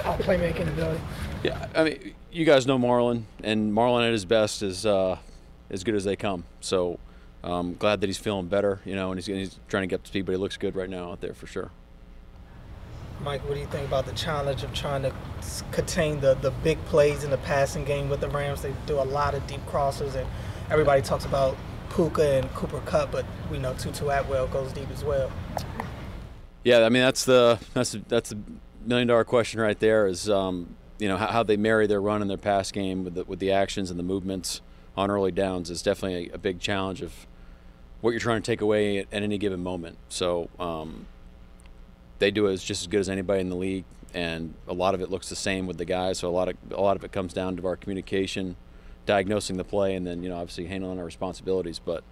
uh, 0.00 0.16
playmaking 0.18 0.68
ability? 0.68 1.00
Yeah, 1.42 1.66
I 1.74 1.84
mean, 1.84 2.14
you 2.30 2.46
guys 2.46 2.66
know 2.66 2.78
Marlon, 2.78 3.24
and 3.42 3.72
Marlon 3.72 4.06
at 4.06 4.12
his 4.12 4.24
best 4.24 4.62
is 4.62 4.86
uh, 4.86 5.18
as 5.70 5.84
good 5.84 5.94
as 5.94 6.04
they 6.04 6.16
come. 6.16 6.44
So, 6.60 6.98
um, 7.44 7.74
glad 7.74 8.00
that 8.00 8.06
he's 8.06 8.18
feeling 8.18 8.46
better, 8.46 8.80
you 8.84 8.94
know, 8.94 9.10
and 9.10 9.18
he's, 9.18 9.26
he's 9.26 9.58
trying 9.68 9.82
to 9.82 9.86
get 9.88 9.96
up 9.96 10.02
to 10.04 10.08
speed, 10.08 10.24
but 10.24 10.32
he 10.32 10.38
looks 10.38 10.56
good 10.56 10.74
right 10.74 10.88
now 10.88 11.12
out 11.12 11.20
there 11.20 11.34
for 11.34 11.46
sure. 11.46 11.70
Mike, 13.22 13.44
what 13.44 13.54
do 13.54 13.60
you 13.60 13.66
think 13.66 13.86
about 13.86 14.06
the 14.06 14.12
challenge 14.12 14.62
of 14.62 14.72
trying 14.72 15.02
to 15.02 15.12
contain 15.70 16.20
the, 16.20 16.34
the 16.34 16.50
big 16.50 16.82
plays 16.86 17.24
in 17.24 17.30
the 17.30 17.38
passing 17.38 17.84
game 17.84 18.08
with 18.08 18.20
the 18.20 18.28
Rams? 18.28 18.62
They 18.62 18.74
do 18.86 18.98
a 18.98 19.04
lot 19.04 19.34
of 19.34 19.46
deep 19.46 19.64
crosses, 19.66 20.14
and 20.14 20.26
everybody 20.70 21.02
talks 21.02 21.24
about 21.24 21.56
Puka 21.94 22.38
and 22.38 22.54
Cooper 22.54 22.80
Kupp, 22.80 23.12
but 23.12 23.26
we 23.50 23.58
know 23.58 23.74
Tutu 23.74 24.08
Atwell 24.08 24.46
goes 24.48 24.72
deep 24.72 24.90
as 24.90 25.04
well. 25.04 25.30
Yeah, 26.64 26.84
I 26.84 26.88
mean 26.88 27.02
that's 27.02 27.24
the 27.24 27.58
that's 27.74 27.96
that's 28.08 28.30
the 28.30 28.38
million 28.84 29.08
dollar 29.08 29.24
question 29.24 29.60
right 29.60 29.78
there. 29.78 30.06
Is 30.06 30.30
um, 30.30 30.76
you 30.98 31.08
know 31.08 31.16
how, 31.16 31.26
how 31.28 31.42
they 31.42 31.56
marry 31.56 31.86
their 31.86 32.00
run 32.00 32.22
and 32.22 32.30
their 32.30 32.38
pass 32.38 32.70
game 32.70 33.04
with 33.04 33.14
the, 33.14 33.24
with 33.24 33.38
the 33.40 33.52
actions 33.52 33.90
and 33.90 33.98
the 33.98 34.04
movements 34.04 34.60
on 34.96 35.10
early 35.10 35.32
downs 35.32 35.70
is 35.70 35.82
definitely 35.82 36.30
a, 36.30 36.34
a 36.34 36.38
big 36.38 36.60
challenge 36.60 37.02
of 37.02 37.26
what 38.00 38.10
you're 38.10 38.20
trying 38.20 38.42
to 38.42 38.46
take 38.46 38.60
away 38.60 38.98
at, 38.98 39.06
at 39.12 39.22
any 39.22 39.38
given 39.38 39.62
moment. 39.62 39.96
So 40.08 40.50
um, 40.58 41.06
they 42.18 42.30
do 42.30 42.46
it 42.46 42.58
just 42.58 42.82
as 42.82 42.86
good 42.86 43.00
as 43.00 43.08
anybody 43.08 43.40
in 43.40 43.48
the 43.48 43.56
league, 43.56 43.84
and 44.14 44.54
a 44.68 44.72
lot 44.72 44.94
of 44.94 45.00
it 45.00 45.10
looks 45.10 45.28
the 45.28 45.36
same 45.36 45.66
with 45.66 45.78
the 45.78 45.84
guys. 45.84 46.18
So 46.18 46.28
a 46.28 46.30
lot 46.30 46.48
of 46.48 46.56
a 46.70 46.80
lot 46.80 46.96
of 46.96 47.04
it 47.04 47.12
comes 47.12 47.32
down 47.32 47.56
to 47.56 47.66
our 47.66 47.76
communication, 47.76 48.56
diagnosing 49.06 49.56
the 49.56 49.64
play, 49.64 49.94
and 49.94 50.06
then 50.06 50.22
you 50.22 50.28
know 50.28 50.36
obviously 50.36 50.66
handling 50.66 50.98
our 50.98 51.04
responsibilities. 51.04 51.78
But 51.78 52.04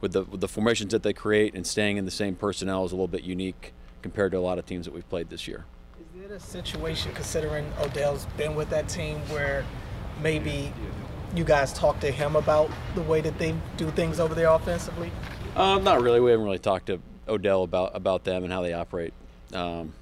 with 0.00 0.12
the 0.12 0.24
with 0.24 0.40
the 0.40 0.48
formations 0.48 0.92
that 0.92 1.02
they 1.02 1.12
create 1.12 1.54
and 1.54 1.66
staying 1.66 1.96
in 1.96 2.04
the 2.04 2.10
same 2.10 2.34
personnel 2.34 2.84
is 2.84 2.92
a 2.92 2.94
little 2.94 3.08
bit 3.08 3.22
unique 3.22 3.72
compared 4.02 4.32
to 4.32 4.38
a 4.38 4.40
lot 4.40 4.58
of 4.58 4.66
teams 4.66 4.86
that 4.86 4.94
we've 4.94 5.08
played 5.08 5.28
this 5.30 5.48
year. 5.48 5.64
Is 6.16 6.24
it 6.24 6.30
a 6.30 6.40
situation, 6.40 7.12
considering 7.14 7.66
Odell's 7.80 8.26
been 8.36 8.54
with 8.54 8.70
that 8.70 8.88
team, 8.88 9.18
where 9.28 9.64
maybe 10.22 10.72
you 11.34 11.44
guys 11.44 11.72
talk 11.72 12.00
to 12.00 12.10
him 12.10 12.36
about 12.36 12.70
the 12.94 13.02
way 13.02 13.20
that 13.20 13.38
they 13.38 13.54
do 13.76 13.90
things 13.90 14.20
over 14.20 14.34
there 14.34 14.48
offensively? 14.48 15.10
Uh, 15.56 15.78
not 15.78 16.00
really. 16.00 16.20
We 16.20 16.30
haven't 16.30 16.46
really 16.46 16.58
talked 16.58 16.86
to 16.86 17.00
Odell 17.28 17.62
about 17.64 17.94
about 17.94 18.24
them 18.24 18.44
and 18.44 18.52
how 18.52 18.62
they 18.62 18.72
operate. 18.72 19.12
Um, 19.52 19.92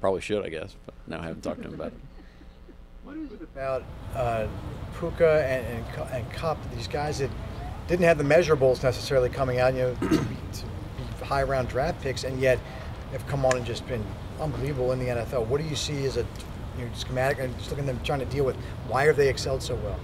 probably 0.00 0.20
should, 0.20 0.44
I 0.44 0.48
guess, 0.48 0.74
but 0.86 0.94
no, 1.06 1.18
I 1.18 1.26
haven't 1.26 1.42
talked 1.42 1.62
to 1.62 1.68
him 1.68 1.74
about 1.74 1.88
it. 1.88 1.98
What 3.10 3.18
is 3.18 3.32
it 3.32 3.42
about 3.42 3.82
uh, 4.14 4.46
Puka 4.96 5.44
and, 5.44 5.66
and, 5.66 6.10
and 6.12 6.32
Kupp, 6.32 6.58
these 6.76 6.86
guys 6.86 7.18
that 7.18 7.28
didn't 7.88 8.04
have 8.04 8.18
the 8.18 8.24
measurables 8.24 8.84
necessarily 8.84 9.28
coming 9.28 9.58
out, 9.58 9.74
you 9.74 9.80
know, 9.80 9.94
to 9.96 10.08
be, 10.08 10.36
high 11.24 11.42
round 11.42 11.68
draft 11.68 12.00
picks, 12.02 12.22
and 12.22 12.40
yet 12.40 12.60
have 13.10 13.26
come 13.26 13.44
on 13.44 13.56
and 13.56 13.66
just 13.66 13.84
been 13.88 14.04
unbelievable 14.40 14.92
in 14.92 15.00
the 15.00 15.06
NFL. 15.06 15.46
What 15.46 15.60
do 15.60 15.66
you 15.66 15.74
see 15.74 16.04
as 16.04 16.18
a 16.18 16.26
you 16.78 16.84
know, 16.84 16.90
schematic 16.94 17.40
and 17.40 17.52
just 17.58 17.70
looking 17.70 17.88
at 17.88 17.96
them 17.96 18.00
trying 18.04 18.20
to 18.20 18.26
deal 18.26 18.44
with 18.44 18.54
why 18.86 19.06
have 19.06 19.16
they 19.16 19.28
excelled 19.28 19.64
so 19.64 19.74
well? 19.74 19.98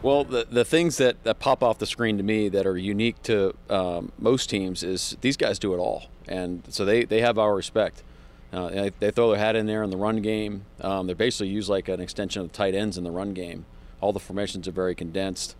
Well, 0.00 0.22
the, 0.22 0.46
the 0.48 0.64
things 0.64 0.98
that, 0.98 1.24
that 1.24 1.40
pop 1.40 1.64
off 1.64 1.78
the 1.78 1.86
screen 1.86 2.16
to 2.18 2.22
me 2.22 2.48
that 2.48 2.64
are 2.64 2.78
unique 2.78 3.20
to 3.24 3.56
um, 3.68 4.12
most 4.20 4.48
teams 4.48 4.84
is 4.84 5.16
these 5.20 5.36
guys 5.36 5.58
do 5.58 5.74
it 5.74 5.78
all. 5.78 6.04
And 6.28 6.62
so 6.68 6.84
they, 6.84 7.04
they 7.04 7.22
have 7.22 7.40
our 7.40 7.56
respect. 7.56 8.04
Uh, 8.52 8.68
they, 8.70 8.92
they 9.00 9.10
throw 9.10 9.30
their 9.30 9.38
hat 9.38 9.56
in 9.56 9.66
there 9.66 9.82
in 9.82 9.90
the 9.90 9.96
run 9.96 10.22
game. 10.22 10.64
Um, 10.80 11.06
they're 11.06 11.16
basically 11.16 11.48
used 11.48 11.68
like 11.68 11.88
an 11.88 12.00
extension 12.00 12.42
of 12.42 12.52
tight 12.52 12.74
ends 12.74 12.96
in 12.96 13.04
the 13.04 13.10
run 13.10 13.34
game. 13.34 13.66
All 14.00 14.12
the 14.12 14.20
formations 14.20 14.66
are 14.66 14.72
very 14.72 14.94
condensed. 14.94 15.54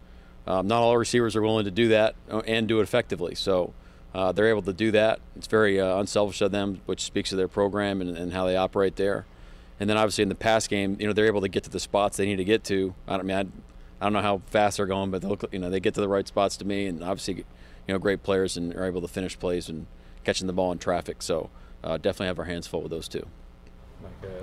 Um, 0.47 0.67
not 0.67 0.81
all 0.81 0.97
receivers 0.97 1.37
are 1.37 1.43
willing 1.43 1.67
to 1.67 1.71
do 1.71 1.89
that 1.89 2.15
uh, 2.31 2.39
and 2.47 2.67
do 2.67 2.81
it 2.81 2.83
effectively. 2.83 3.35
So 3.35 3.75
uh, 4.15 4.33
they're 4.33 4.49
able 4.49 4.63
to 4.63 4.73
do 4.73 4.91
that. 4.93 5.21
It's 5.37 5.47
very 5.47 5.79
uh, 5.79 5.99
unselfish 5.99 6.41
of 6.41 6.51
them, 6.51 6.81
which 6.87 7.03
speaks 7.03 7.31
to 7.31 7.37
their 7.37 7.49
program 7.49 8.01
and, 8.01 8.17
and 8.17 8.33
how 8.33 8.47
they 8.47 8.57
operate 8.57 8.97
there. 8.97 9.27
And 9.79 9.91
then 9.91 9.99
obviously 9.99 10.23
in 10.23 10.29
the 10.29 10.35
pass 10.35 10.67
game, 10.67 10.97
you 10.99 11.07
know, 11.07 11.13
they're 11.13 11.27
able 11.27 11.43
to 11.43 11.49
get 11.49 11.65
to 11.65 11.71
the 11.71 11.81
spots 11.81 12.17
they 12.17 12.27
need 12.27 12.37
to 12.37 12.45
get 12.45 12.65
to. 12.65 12.95
I 13.07 13.21
mean 13.23 13.37
I, 13.37 13.41
I 14.01 14.07
don't 14.07 14.13
know 14.13 14.23
how 14.23 14.43
fast 14.47 14.77
they're 14.77 14.87
going, 14.87 15.11
but 15.11 15.23
they 15.23 15.29
look, 15.29 15.45
you 15.53 15.59
know, 15.59 15.71
they 15.71 15.81
get 15.81 15.95
to 15.95 16.01
the 16.01 16.09
right 16.09 16.27
spots 16.27 16.57
to 16.59 16.65
me, 16.65 16.87
and 16.87 17.03
obviously, 17.03 17.35
you 17.35 17.95
know, 17.95 17.99
great 17.99 18.23
players 18.23 18.57
and 18.57 18.75
are 18.75 18.85
able 18.85 19.01
to 19.01 19.09
finish 19.09 19.39
plays 19.39 19.69
and 19.69 19.87
catching 20.25 20.47
the 20.47 20.53
ball 20.53 20.71
in 20.73 20.79
traffic. 20.79 21.21
So 21.21 21.51
uh, 21.85 21.97
definitely 21.97 22.27
have 22.27 22.39
our 22.39 22.45
hands 22.45 22.67
full 22.67 22.83
with 22.83 22.91
those 22.91 23.09
two. 23.09 23.27
Like, 24.03 24.31
uh, 24.31 24.35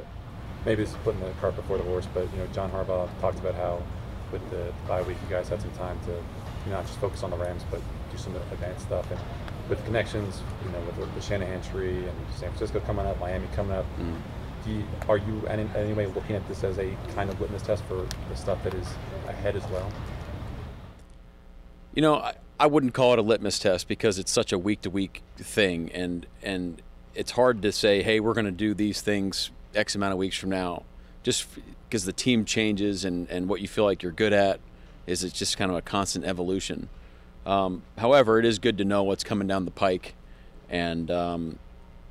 maybe 0.66 0.84
this 0.84 0.92
is 0.92 0.98
putting 1.04 1.22
the 1.22 1.32
cart 1.42 1.56
before 1.56 1.78
the 1.78 1.84
horse, 1.84 2.08
but 2.14 2.32
you 2.32 2.38
know, 2.38 2.48
John 2.48 2.72
Harbaugh 2.72 3.10
talked 3.22 3.40
about 3.40 3.56
how 3.56 3.82
with 4.32 4.50
the 4.50 4.74
bye 4.88 5.02
week, 5.04 5.18
you 5.24 5.34
guys 5.34 5.48
had 5.48 5.62
some 5.62 5.72
time 5.72 5.98
to, 6.06 6.12
you 6.12 6.72
know, 6.72 6.78
not 6.78 6.86
just 6.86 7.00
focus 7.00 7.24
on 7.24 7.30
the 7.30 7.38
Rams, 7.38 7.64
but 7.70 7.80
do 8.12 8.18
some 8.18 8.36
advanced 8.52 8.86
stuff. 8.86 9.10
And 9.12 9.20
with 9.70 9.80
the 9.80 9.86
connections, 9.86 10.42
you 10.66 10.72
know, 10.72 10.80
with 10.82 10.96
the, 10.98 11.06
the 11.06 11.22
Shanahan 11.22 11.62
tree 11.62 11.98
and 11.98 12.18
San 12.36 12.50
Francisco 12.50 12.80
coming 12.82 13.06
up, 13.06 13.20
Miami 13.20 13.48
coming 13.54 13.74
up, 13.74 13.86
do 14.66 14.72
you, 14.72 14.84
are 15.08 15.18
you 15.18 15.46
in 15.48 15.70
any 15.76 15.94
way 15.94 16.08
looking 16.08 16.36
at 16.36 16.48
this 16.48 16.64
as 16.64 16.80
a 16.80 16.98
kind 17.14 17.30
of 17.30 17.40
litmus 17.40 17.62
test 17.62 17.84
for 17.84 18.06
the 18.30 18.36
stuff 18.36 18.64
that 18.64 18.74
is 18.74 18.88
ahead 19.28 19.56
as 19.56 19.66
well? 19.68 19.92
You 21.94 22.02
know, 22.02 22.16
I, 22.16 22.34
I 22.60 22.68
wouldn't 22.68 22.94
call 22.94 23.14
it 23.14 23.20
a 23.20 23.22
litmus 23.22 23.60
test 23.60 23.88
because 23.88 24.18
it's 24.18 24.32
such 24.32 24.52
a 24.52 24.58
week 24.58 24.82
to 24.82 24.90
week 24.90 25.22
thing, 25.38 25.92
and 25.94 26.26
and 26.42 26.82
it's 27.16 27.32
hard 27.32 27.62
to 27.64 27.72
say, 27.72 28.04
hey, 28.04 28.20
we're 28.20 28.34
going 28.34 28.46
to 28.46 28.52
do 28.52 28.74
these 28.74 29.02
things 29.02 29.52
X 29.74 29.96
amount 29.96 30.14
of 30.14 30.18
weeks 30.18 30.38
from 30.38 30.50
now, 30.50 30.84
just 31.24 31.48
because 31.88 32.06
the 32.06 32.14
team 32.14 32.46
changes 32.46 33.06
and 33.06 33.30
and 33.30 33.48
what 33.48 33.62
you 33.62 33.68
feel 33.68 33.86
like 33.86 34.04
you're 34.04 34.12
good 34.12 34.34
at 34.34 34.60
is 35.08 35.24
it's 35.24 35.38
just 35.38 35.58
kind 35.58 35.72
of 35.72 35.78
a 35.78 35.82
constant 35.82 36.26
evolution. 36.26 36.90
Um, 37.46 37.84
however, 37.98 38.40
it 38.40 38.46
is 38.46 38.60
good 38.60 38.78
to 38.80 38.86
know 38.86 39.04
what's 39.04 39.24
coming 39.24 39.48
down 39.48 39.66
the 39.66 39.72
pike, 39.72 40.16
and 40.70 41.10
um, 41.12 41.60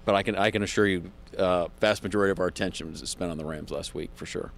but 0.04 0.14
I 0.14 0.22
can 0.22 0.36
I 0.36 0.50
can 0.50 0.62
assure 0.62 0.86
you, 0.86 1.10
uh, 1.36 1.68
vast 1.80 2.02
majority 2.02 2.30
of 2.30 2.40
our 2.40 2.46
attention 2.46 2.90
was 2.90 3.08
spent 3.08 3.30
on 3.30 3.38
the 3.38 3.44
Rams 3.44 3.70
last 3.70 3.94
week 3.94 4.10
for 4.14 4.26
sure. 4.26 4.52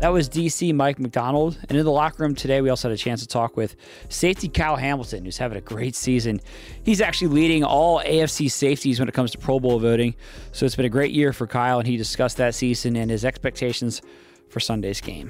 That 0.00 0.14
was 0.14 0.30
DC 0.30 0.74
Mike 0.74 0.98
Macdonald. 0.98 1.58
And 1.68 1.76
in 1.76 1.84
the 1.84 1.90
locker 1.90 2.22
room 2.22 2.34
today, 2.34 2.62
we 2.62 2.70
also 2.70 2.88
had 2.88 2.94
a 2.94 2.98
chance 2.98 3.20
to 3.20 3.28
talk 3.28 3.58
with 3.58 3.76
safety 4.08 4.48
Kyle 4.48 4.76
Hamilton, 4.76 5.26
who's 5.26 5.36
having 5.36 5.58
a 5.58 5.60
great 5.60 5.94
season. 5.94 6.40
He's 6.82 7.02
actually 7.02 7.28
leading 7.28 7.64
all 7.64 8.00
AFC 8.00 8.50
safeties 8.50 8.98
when 8.98 9.10
it 9.10 9.14
comes 9.14 9.30
to 9.32 9.38
Pro 9.38 9.60
Bowl 9.60 9.78
voting. 9.78 10.14
So 10.52 10.64
it's 10.64 10.74
been 10.74 10.86
a 10.86 10.90
great 10.90 11.12
year 11.12 11.34
for 11.34 11.46
Kyle, 11.46 11.80
and 11.80 11.86
he 11.86 11.98
discussed 11.98 12.38
that 12.38 12.54
season 12.54 12.96
and 12.96 13.10
his 13.10 13.26
expectations 13.26 14.00
for 14.48 14.58
Sunday's 14.58 15.02
game. 15.02 15.28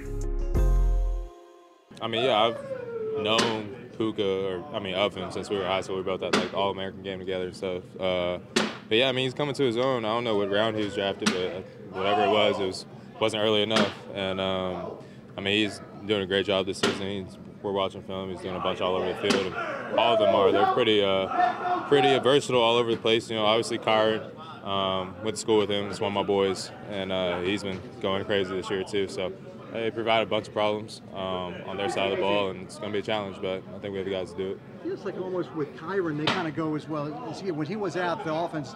I 2.01 2.07
mean, 2.07 2.27
yeah, 2.27 2.41
I've 2.41 3.23
known 3.25 3.91
Puka, 3.99 4.23
or 4.23 4.65
I 4.73 4.79
mean, 4.79 4.95
of 4.95 5.17
him 5.17 5.33
since 5.33 5.51
we 5.51 5.57
were 5.57 5.67
high 5.67 5.81
school. 5.81 5.97
We 5.97 6.05
both 6.05 6.23
had 6.23 6.37
like 6.37 6.55
all 6.55 6.71
American 6.71 7.03
game 7.03 7.19
together 7.19 7.47
and 7.47 7.57
stuff. 7.57 7.83
Uh, 7.99 8.39
but 8.55 8.99
yeah, 8.99 9.09
I 9.09 9.13
mean, 9.13 9.25
he's 9.25 9.35
coming 9.35 9.55
to 9.57 9.65
his 9.65 9.77
own. 9.77 10.05
I 10.05 10.09
don't 10.09 10.23
know 10.23 10.37
what 10.37 10.49
round 10.49 10.77
he 10.77 10.85
was 10.85 10.95
drafted, 10.95 11.33
but 11.33 11.67
whatever 11.93 12.23
it 12.23 12.31
was, 12.31 12.61
it 12.61 12.67
was 12.67 12.87
wasn't 13.21 13.43
early 13.43 13.63
enough. 13.63 13.93
And 14.15 14.41
um, 14.41 14.93
I 15.37 15.41
mean, 15.41 15.65
he's 15.65 15.81
doing 16.07 16.23
a 16.23 16.27
great 16.27 16.47
job 16.47 16.67
this 16.67 16.79
season. 16.79 17.27
He's, 17.27 17.39
we're 17.63 17.73
watching 17.73 18.03
film. 18.03 18.31
He's 18.31 18.41
doing 18.41 18.57
a 18.57 18.61
bunch 18.61 18.81
all 18.81 18.97
over 18.97 19.13
the 19.13 19.29
field. 19.29 19.55
All 19.99 20.15
of 20.15 20.19
them 20.19 20.35
are. 20.35 20.51
They're 20.51 20.73
pretty, 20.73 21.03
uh, 21.03 21.83
pretty 21.89 22.19
versatile 22.19 22.63
all 22.63 22.77
over 22.77 22.91
the 22.91 23.01
place. 23.01 23.29
You 23.29 23.37
know, 23.37 23.45
obviously 23.45 23.79
Kyren 23.79 24.35
um, 24.65 25.15
went 25.23 25.37
to 25.37 25.41
school 25.41 25.59
with 25.59 25.71
him. 25.71 25.89
He's 25.89 26.01
one 26.01 26.09
of 26.09 26.15
my 26.15 26.23
boys, 26.23 26.71
and 26.89 27.13
uh, 27.13 27.41
he's 27.41 27.63
been 27.63 27.81
going 28.01 28.25
crazy 28.25 28.55
this 28.55 28.71
year 28.71 28.83
too. 28.83 29.09
So 29.09 29.33
they 29.73 29.91
provide 29.91 30.23
a 30.23 30.27
bunch 30.27 30.49
of 30.49 30.55
problems 30.55 31.03
um, 31.13 31.55
on 31.67 31.77
their 31.77 31.89
side 31.91 32.11
of 32.11 32.17
the 32.17 32.23
ball, 32.23 32.51
and 32.51 32.63
it's 32.63 32.79
going 32.79 32.91
to 32.91 32.97
be 32.97 33.01
a 33.01 33.03
challenge. 33.03 33.37
But 33.41 33.63
I 33.75 33.79
think 33.79 33.93
we 33.93 33.99
have 33.99 34.07
the 34.07 34.13
guys 34.13 34.33
to 34.33 34.37
do 34.37 34.51
it. 34.53 34.61
Feels 34.83 35.05
like 35.05 35.21
almost 35.21 35.53
with 35.53 35.77
Kyren, 35.77 36.17
they 36.19 36.25
kind 36.25 36.49
of 36.49 36.57
go 36.57 36.75
as 36.75 36.89
well. 36.89 37.07
When 37.11 37.67
he 37.67 37.77
was 37.77 37.97
out, 37.97 38.25
the 38.25 38.35
offense 38.35 38.75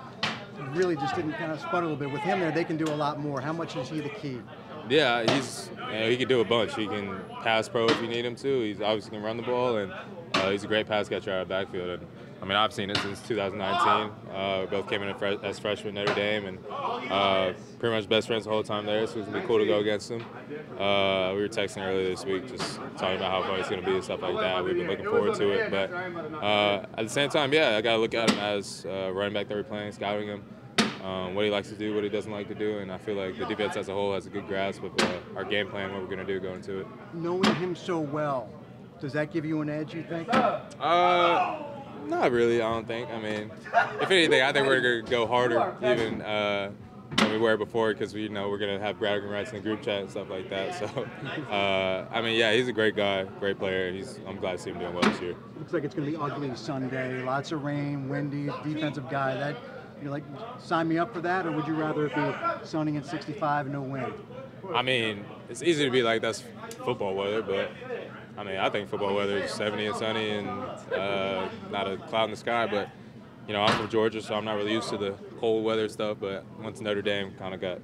really 0.72 0.96
just 0.96 1.14
didn't 1.14 1.32
kind 1.34 1.52
of 1.52 1.60
spun 1.60 1.84
a 1.84 1.86
little 1.86 1.96
bit. 1.96 2.10
With 2.10 2.22
him 2.22 2.40
there, 2.40 2.50
they 2.50 2.64
can 2.64 2.76
do 2.76 2.84
a 2.84 2.94
lot 2.94 3.18
more. 3.18 3.40
How 3.40 3.52
much 3.52 3.76
is 3.76 3.88
he 3.88 4.00
the 4.00 4.08
key? 4.08 4.40
Yeah, 4.88 5.22
he's 5.34 5.70
you 5.92 6.00
know, 6.00 6.10
he 6.10 6.16
can 6.16 6.28
do 6.28 6.40
a 6.40 6.44
bunch. 6.44 6.74
He 6.74 6.86
can 6.86 7.20
pass 7.42 7.68
pro 7.68 7.86
if 7.86 8.00
you 8.02 8.08
need 8.08 8.24
him 8.24 8.36
to. 8.36 8.60
He's 8.62 8.80
obviously 8.80 9.12
can 9.12 9.22
run 9.22 9.36
the 9.36 9.42
ball, 9.42 9.78
and 9.78 9.92
uh, 10.34 10.50
he's 10.50 10.64
a 10.64 10.66
great 10.66 10.86
pass 10.86 11.08
catcher 11.08 11.32
out 11.32 11.42
of 11.42 11.48
backfield. 11.48 12.00
And 12.00 12.06
I 12.44 12.46
mean, 12.46 12.58
I've 12.58 12.74
seen 12.74 12.90
it 12.90 12.98
since 12.98 13.22
2019. 13.22 14.30
Uh, 14.30 14.60
we 14.60 14.66
both 14.66 14.86
came 14.86 15.02
in 15.02 15.08
as 15.42 15.58
freshmen 15.58 15.96
at 15.96 16.04
Notre 16.04 16.14
Dame, 16.14 16.44
and 16.44 16.58
uh, 17.10 17.54
pretty 17.78 17.96
much 17.96 18.06
best 18.06 18.26
friends 18.26 18.44
the 18.44 18.50
whole 18.50 18.62
time 18.62 18.84
there. 18.84 19.06
So 19.06 19.20
it's 19.20 19.28
gonna 19.28 19.40
be 19.40 19.46
cool 19.46 19.56
to 19.60 19.64
go 19.64 19.78
against 19.78 20.10
him. 20.10 20.20
Uh, 20.78 21.32
we 21.32 21.40
were 21.40 21.48
texting 21.48 21.82
earlier 21.82 22.06
this 22.06 22.26
week, 22.26 22.46
just 22.46 22.76
talking 22.98 23.16
about 23.16 23.30
how 23.30 23.48
fun 23.48 23.60
it's 23.60 23.70
gonna 23.70 23.80
be 23.80 23.94
and 23.94 24.04
stuff 24.04 24.20
like 24.20 24.36
that. 24.36 24.62
We've 24.62 24.76
been 24.76 24.88
looking 24.88 25.06
forward 25.06 25.36
to 25.36 25.52
it, 25.52 25.70
but 25.70 25.90
uh, 25.90 26.84
at 26.98 27.04
the 27.04 27.08
same 27.08 27.30
time, 27.30 27.50
yeah, 27.54 27.78
I 27.78 27.80
gotta 27.80 27.96
look 27.96 28.12
at 28.12 28.30
him 28.30 28.38
as 28.38 28.84
uh, 28.84 29.10
running 29.14 29.32
back 29.32 29.48
that 29.48 29.54
we're 29.54 29.64
playing, 29.64 29.92
scouting 29.92 30.28
him 30.28 30.44
um, 31.02 31.34
what 31.34 31.46
he 31.46 31.50
likes 31.50 31.70
to 31.70 31.76
do, 31.76 31.94
what 31.94 32.04
he 32.04 32.10
doesn't 32.10 32.30
like 32.30 32.48
to 32.48 32.54
do, 32.54 32.80
and 32.80 32.92
I 32.92 32.98
feel 32.98 33.14
like 33.14 33.38
the 33.38 33.46
defense 33.46 33.78
as 33.78 33.88
a 33.88 33.94
whole 33.94 34.12
has 34.12 34.26
a 34.26 34.30
good 34.30 34.46
grasp 34.46 34.82
of 34.82 34.92
uh, 35.00 35.36
our 35.36 35.44
game 35.44 35.68
plan, 35.68 35.92
what 35.92 36.02
we're 36.02 36.14
going 36.14 36.26
to 36.26 36.26
do 36.26 36.40
going 36.40 36.56
into 36.56 36.80
it. 36.80 36.86
Knowing 37.14 37.54
him 37.54 37.74
so 37.74 38.00
well, 38.00 38.50
does 39.00 39.14
that 39.14 39.32
give 39.32 39.46
you 39.46 39.62
an 39.62 39.70
edge? 39.70 39.94
You 39.94 40.02
think? 40.02 40.28
Uh, 40.32 41.73
not 42.06 42.30
really. 42.30 42.60
I 42.60 42.70
don't 42.70 42.86
think. 42.86 43.10
I 43.10 43.20
mean, 43.20 43.50
if 44.00 44.10
anything, 44.10 44.42
I 44.42 44.52
think 44.52 44.66
we're 44.66 44.80
going 44.80 45.04
to 45.04 45.10
go 45.10 45.26
harder 45.26 45.76
even. 45.82 46.22
Uh, 46.22 46.70
than 47.16 47.30
we 47.30 47.38
were 47.38 47.56
before 47.56 47.92
because 47.92 48.14
we 48.14 48.22
you 48.22 48.28
know 48.28 48.48
we're 48.48 48.58
gonna 48.58 48.78
have 48.78 48.98
bragging 48.98 49.28
rights 49.28 49.50
in 49.50 49.56
the 49.56 49.62
group 49.62 49.82
chat 49.82 50.00
and 50.00 50.10
stuff 50.10 50.28
like 50.30 50.50
that. 50.50 50.74
So, 50.78 50.86
uh, 51.50 52.06
I 52.10 52.20
mean, 52.20 52.38
yeah, 52.38 52.52
he's 52.52 52.68
a 52.68 52.72
great 52.72 52.96
guy, 52.96 53.24
great 53.40 53.58
player. 53.58 53.92
He's 53.92 54.18
I'm 54.26 54.36
glad 54.38 54.52
to 54.52 54.58
see 54.58 54.70
him 54.70 54.78
doing 54.78 54.94
well 54.94 55.02
this 55.02 55.20
year. 55.20 55.34
Looks 55.58 55.72
like 55.72 55.84
it's 55.84 55.94
gonna 55.94 56.10
be 56.10 56.16
ugly 56.16 56.54
Sunday. 56.56 57.22
Lots 57.22 57.52
of 57.52 57.62
rain, 57.62 58.08
windy, 58.08 58.50
defensive 58.64 59.08
guy. 59.08 59.34
That 59.34 59.56
you're 60.02 60.10
like 60.10 60.24
sign 60.58 60.88
me 60.88 60.98
up 60.98 61.12
for 61.14 61.20
that, 61.20 61.46
or 61.46 61.52
would 61.52 61.66
you 61.66 61.74
rather 61.74 62.06
it 62.06 62.14
be 62.14 62.66
sunny 62.66 62.96
and 62.96 63.06
65 63.06 63.66
and 63.66 63.74
no 63.74 63.82
wind? 63.82 64.12
I 64.74 64.82
mean, 64.82 65.24
it's 65.48 65.62
easy 65.62 65.84
to 65.84 65.90
be 65.90 66.02
like 66.02 66.22
that's 66.22 66.42
football 66.84 67.14
weather, 67.14 67.42
but 67.42 67.70
I 68.36 68.42
mean, 68.44 68.56
I 68.56 68.68
think 68.68 68.88
football 68.88 69.14
weather 69.14 69.38
is 69.38 69.52
70 69.52 69.86
and 69.86 69.96
sunny 69.96 70.30
and 70.30 70.48
uh, 70.48 71.48
not 71.70 71.88
a 71.90 71.96
cloud 71.96 72.24
in 72.24 72.30
the 72.30 72.36
sky. 72.36 72.66
But 72.66 72.90
you 73.46 73.52
know, 73.52 73.62
I'm 73.62 73.76
from 73.76 73.88
Georgia, 73.88 74.22
so 74.22 74.34
I'm 74.34 74.44
not 74.44 74.56
really 74.56 74.72
used 74.72 74.88
to 74.88 74.96
the 74.96 75.12
cold 75.38 75.64
weather 75.64 75.88
stuff. 75.88 76.18
But 76.20 76.44
once 76.60 76.80
Notre 76.80 77.02
Dame 77.02 77.32
kind 77.38 77.54
of 77.54 77.60
got 77.60 77.80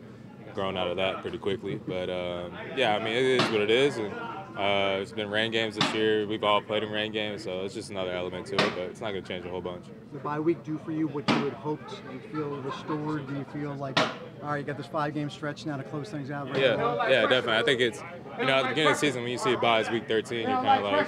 grown 0.55 0.77
out 0.77 0.89
of 0.89 0.97
that 0.97 1.21
pretty 1.23 1.39
quickly. 1.39 1.77
But 1.77 2.11
um, 2.11 2.57
yeah, 2.77 2.97
I 2.97 2.99
mean, 2.99 3.15
it 3.15 3.25
is 3.25 3.43
what 3.51 3.61
it 3.61 3.71
is, 3.71 3.99
and 3.99 4.13
uh, 4.61 4.99
it's 5.01 5.13
been 5.13 5.31
rain 5.31 5.51
games 5.51 5.77
this 5.77 5.95
year. 5.95 6.27
We've 6.27 6.45
all 6.45 6.61
played 6.61 6.83
in 6.83 6.91
rain 6.91 7.13
games, 7.13 7.45
so 7.45 7.65
it's 7.65 7.73
just 7.73 7.89
another 7.91 8.13
element 8.13 8.47
to 8.49 8.57
it, 8.57 8.73
but 8.75 8.83
it's 8.83 9.01
not 9.01 9.13
going 9.13 9.23
to 9.23 9.29
change 9.29 9.47
a 9.47 9.49
whole 9.49 9.63
bunch. 9.63 9.87
The 10.13 10.19
bye 10.19 10.39
week 10.39 10.63
do 10.63 10.79
for 10.85 10.93
you 10.93 11.09
what 11.09 11.27
you 11.31 11.37
had 11.37 11.55
hoped? 11.55 11.89
Do 11.91 12.13
you 12.13 12.21
feel 12.31 12.61
restored? 12.61 13.27
Do 13.27 13.35
you 13.37 13.47
feel 13.55 13.75
like, 13.75 13.99
all 13.99 14.11
right, 14.43 14.59
you 14.59 14.65
got 14.65 14.77
this 14.77 14.87
five 14.87 15.15
game 15.15 15.31
stretch 15.31 15.65
now 15.65 15.79
to 15.79 15.83
close 15.83 16.11
things 16.11 16.31
out? 16.31 16.49
Right 16.51 16.61
yeah, 16.61 17.09
yeah, 17.09 17.23
definitely. 17.23 17.57
I 17.57 17.63
think 17.63 17.81
it's, 17.81 18.03
you 18.39 18.45
know, 18.45 18.53
at 18.53 18.63
the 18.65 18.69
beginning 18.69 18.93
of 18.93 18.97
the 18.97 19.01
season 19.01 19.23
when 19.23 19.33
you 19.33 19.39
see 19.39 19.55
a 19.55 19.59
bye, 19.59 19.81
it's 19.81 19.91
week 19.91 20.07
13, 20.07 20.41
you're 20.41 20.49
kind 20.51 20.85
of 20.85 20.93
like, 20.93 21.07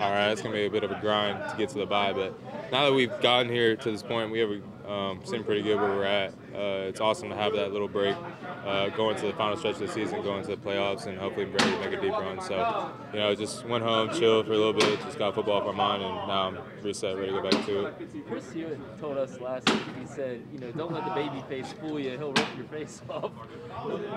all 0.00 0.10
right, 0.10 0.30
it's 0.30 0.40
going 0.40 0.54
to 0.54 0.58
be 0.58 0.64
a 0.64 0.70
bit 0.70 0.82
of 0.82 0.90
a 0.90 0.98
grind 1.02 1.50
to 1.50 1.56
get 1.58 1.68
to 1.70 1.78
the 1.78 1.86
bye, 1.86 2.14
but 2.14 2.34
now 2.72 2.86
that 2.86 2.94
we've 2.94 3.12
gotten 3.20 3.52
here 3.52 3.76
to 3.76 3.90
this 3.90 4.02
point, 4.02 4.30
we 4.30 4.38
have 4.38 4.50
um, 4.88 5.20
seem 5.24 5.44
pretty 5.44 5.62
good 5.62 5.76
where 5.78 5.90
we're 5.90 6.04
at. 6.04 6.30
Uh, 6.54 6.88
it's 6.88 7.00
awesome 7.00 7.28
to 7.28 7.36
have 7.36 7.52
that 7.52 7.72
little 7.72 7.88
break, 7.88 8.16
uh, 8.64 8.88
going 8.90 9.16
to 9.16 9.26
the 9.26 9.32
final 9.32 9.56
stretch 9.56 9.74
of 9.74 9.80
the 9.80 9.88
season, 9.88 10.22
going 10.22 10.42
to 10.42 10.50
the 10.50 10.56
playoffs, 10.56 11.06
and 11.06 11.18
hopefully 11.18 11.46
ready 11.46 11.70
to 11.70 11.78
make 11.80 11.92
a 11.92 12.00
deep 12.00 12.12
run. 12.12 12.40
So, 12.40 12.90
you 13.12 13.18
know, 13.18 13.34
just 13.34 13.64
went 13.66 13.84
home, 13.84 14.10
chilled 14.10 14.46
for 14.46 14.52
a 14.52 14.56
little 14.56 14.72
bit, 14.72 15.00
just 15.00 15.18
got 15.18 15.34
football 15.34 15.60
off 15.60 15.66
my 15.66 15.72
mind, 15.72 16.02
and 16.02 16.14
now 16.28 16.48
I'm 16.48 16.58
reset, 16.82 17.16
ready 17.16 17.32
to 17.32 17.40
go 17.40 17.50
back 17.50 17.66
to 17.66 17.86
it. 17.86 18.26
Chris 18.28 18.52
Hewitt 18.52 18.78
told 18.98 19.18
us 19.18 19.40
last 19.40 19.68
week, 19.70 19.82
he 20.00 20.06
said, 20.06 20.42
you 20.52 20.58
know, 20.58 20.70
don't 20.72 20.92
let 20.92 21.04
the 21.04 21.10
baby 21.12 21.42
face 21.48 21.72
fool 21.72 21.98
you, 21.98 22.10
he'll 22.18 22.32
rip 22.32 22.56
your 22.56 22.66
face 22.66 23.02
off. 23.10 23.32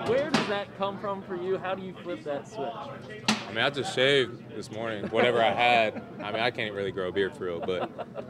Where 0.08 0.30
does 0.30 0.48
that 0.48 0.76
come 0.78 0.98
from 0.98 1.22
for 1.22 1.36
you? 1.36 1.58
How 1.58 1.74
do 1.74 1.82
you 1.82 1.94
flip 2.02 2.22
that 2.24 2.46
switch? 2.46 2.68
I 3.48 3.48
mean, 3.48 3.64
I 3.64 3.70
just 3.70 3.94
shaved 3.94 4.54
this 4.54 4.70
morning, 4.70 5.06
whatever 5.06 5.42
I 5.42 5.52
had. 5.52 6.02
I 6.22 6.32
mean, 6.32 6.40
I 6.40 6.50
can't 6.50 6.74
really 6.74 6.92
grow 6.92 7.08
a 7.08 7.12
beard 7.12 7.36
for 7.36 7.44
real, 7.44 7.60
but 7.60 7.82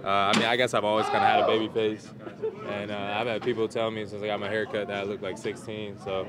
uh, 0.04 0.08
I 0.08 0.36
mean, 0.36 0.46
I 0.46 0.56
guess 0.56 0.74
I've 0.74 0.84
always 0.84 1.06
kind 1.06 1.18
of 1.18 1.22
had 1.22 1.40
a 1.40 1.46
baby 1.46 1.68
face. 1.68 2.10
And 2.68 2.90
uh, 2.90 3.16
I've 3.16 3.26
had 3.26 3.42
people 3.42 3.68
tell 3.68 3.90
me 3.90 4.06
since 4.06 4.22
I 4.22 4.26
got 4.26 4.40
my 4.40 4.48
haircut 4.48 4.88
that 4.88 4.96
I 4.98 5.02
look 5.04 5.22
like 5.22 5.38
16. 5.38 5.98
So, 6.04 6.20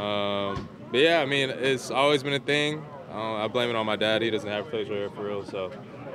um, 0.00 0.68
but 0.90 1.00
yeah, 1.00 1.20
I 1.20 1.26
mean, 1.26 1.50
it's 1.50 1.90
always 1.90 2.22
been 2.22 2.34
a 2.34 2.38
thing. 2.38 2.84
Uh, 3.10 3.34
I 3.34 3.48
blame 3.48 3.70
it 3.70 3.76
on 3.76 3.86
my 3.86 3.96
dad. 3.96 4.22
He 4.22 4.30
doesn't 4.30 4.48
have 4.48 4.66
a 4.66 4.70
facial 4.70 4.94
hair 4.94 5.10
for 5.10 5.24
real, 5.24 5.44
so 5.44 5.66